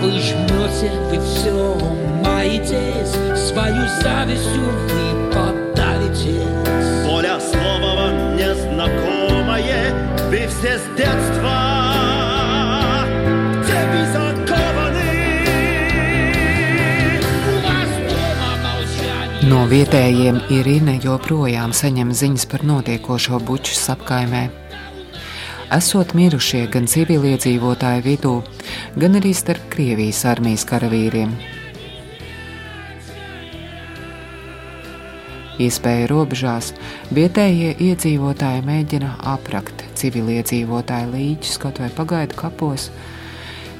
вы 0.00 0.12
жмете, 0.20 0.90
вы 1.10 1.18
все 1.18 1.78
маетесь, 2.24 3.12
свою 3.48 3.86
завистью 4.02 4.64
вы 4.88 5.32
подавитесь. 5.32 7.06
Воля 7.06 7.38
слова 7.40 7.94
вам 7.94 8.36
незнакомое, 8.36 9.94
вы 10.30 10.46
все 10.48 10.78
с 10.78 10.82
детства 10.96 11.19
No 19.51 19.65
vietējiem 19.67 20.37
Irina 20.55 20.93
joprojām 21.03 21.73
saņem 21.75 22.13
ziņas 22.15 22.45
par 22.47 22.61
notiekošo 22.63 23.35
bučus 23.43 23.81
apkaimē. 23.91 24.45
Esot 25.75 26.13
mirušie 26.15 26.61
gan 26.71 26.87
civiliedzīvotāju 26.87 28.05
vidū, 28.05 28.31
gan 28.95 29.19
arī 29.19 29.33
starp 29.35 29.65
Krievijas 29.73 30.21
armijas 30.31 30.63
karavīriem. 30.71 31.35
Iespēja 35.67 36.07
robežās 36.13 36.71
vietējie 37.11 37.75
iedzīvotāji 37.91 38.63
mēģina 38.71 39.17
aprakt 39.35 39.83
civiliedzīvotāju 39.99 41.11
līķus 41.17 41.59
kaut 41.59 41.83
vai 41.83 41.91
pagaidu 41.99 42.39
kapos, 42.39 42.87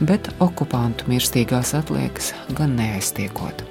bet 0.03 0.33
okupantu 0.43 1.07
mirstīgās 1.15 1.77
atliekas 1.79 2.33
gan 2.59 2.75
neaiztiekot 2.75 3.70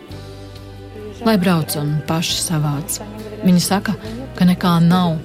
Lai 1.25 1.37
brauc 1.37 1.75
un 1.79 1.97
paši 2.07 2.39
savāc. 2.41 2.99
Viņi 3.45 3.61
saka, 3.63 3.95
ka 4.35 4.45
nekā 4.45 4.75
nav, 4.83 5.17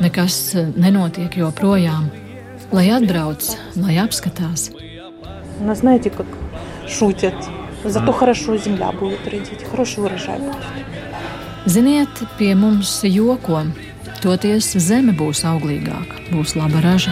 nekas 0.00 0.54
nenotiek 0.76 1.36
joprojām. 1.40 2.10
Lai 2.72 2.88
atbrauc, 2.90 3.52
lai 3.76 3.98
apskatās. 4.02 4.70
Но 5.60 5.74
знаете, 5.74 6.10
как 6.10 6.26
шутят. 6.88 7.34
Зато 7.84 8.12
хорошо 8.12 8.56
земля 8.56 8.92
будет 8.92 9.26
родить, 9.26 9.64
хороший 9.70 10.04
урожай 10.04 10.38
будет. 10.38 10.56
Ziniet, 11.66 12.08
pie 12.38 12.54
mums 12.54 13.02
joko, 13.02 13.64
toties 14.22 14.68
zeme 14.78 15.10
būs 15.10 15.42
auglīgāka, 15.42 16.30
būs 16.30 16.54
laba 16.54 16.78
raža. 16.78 17.10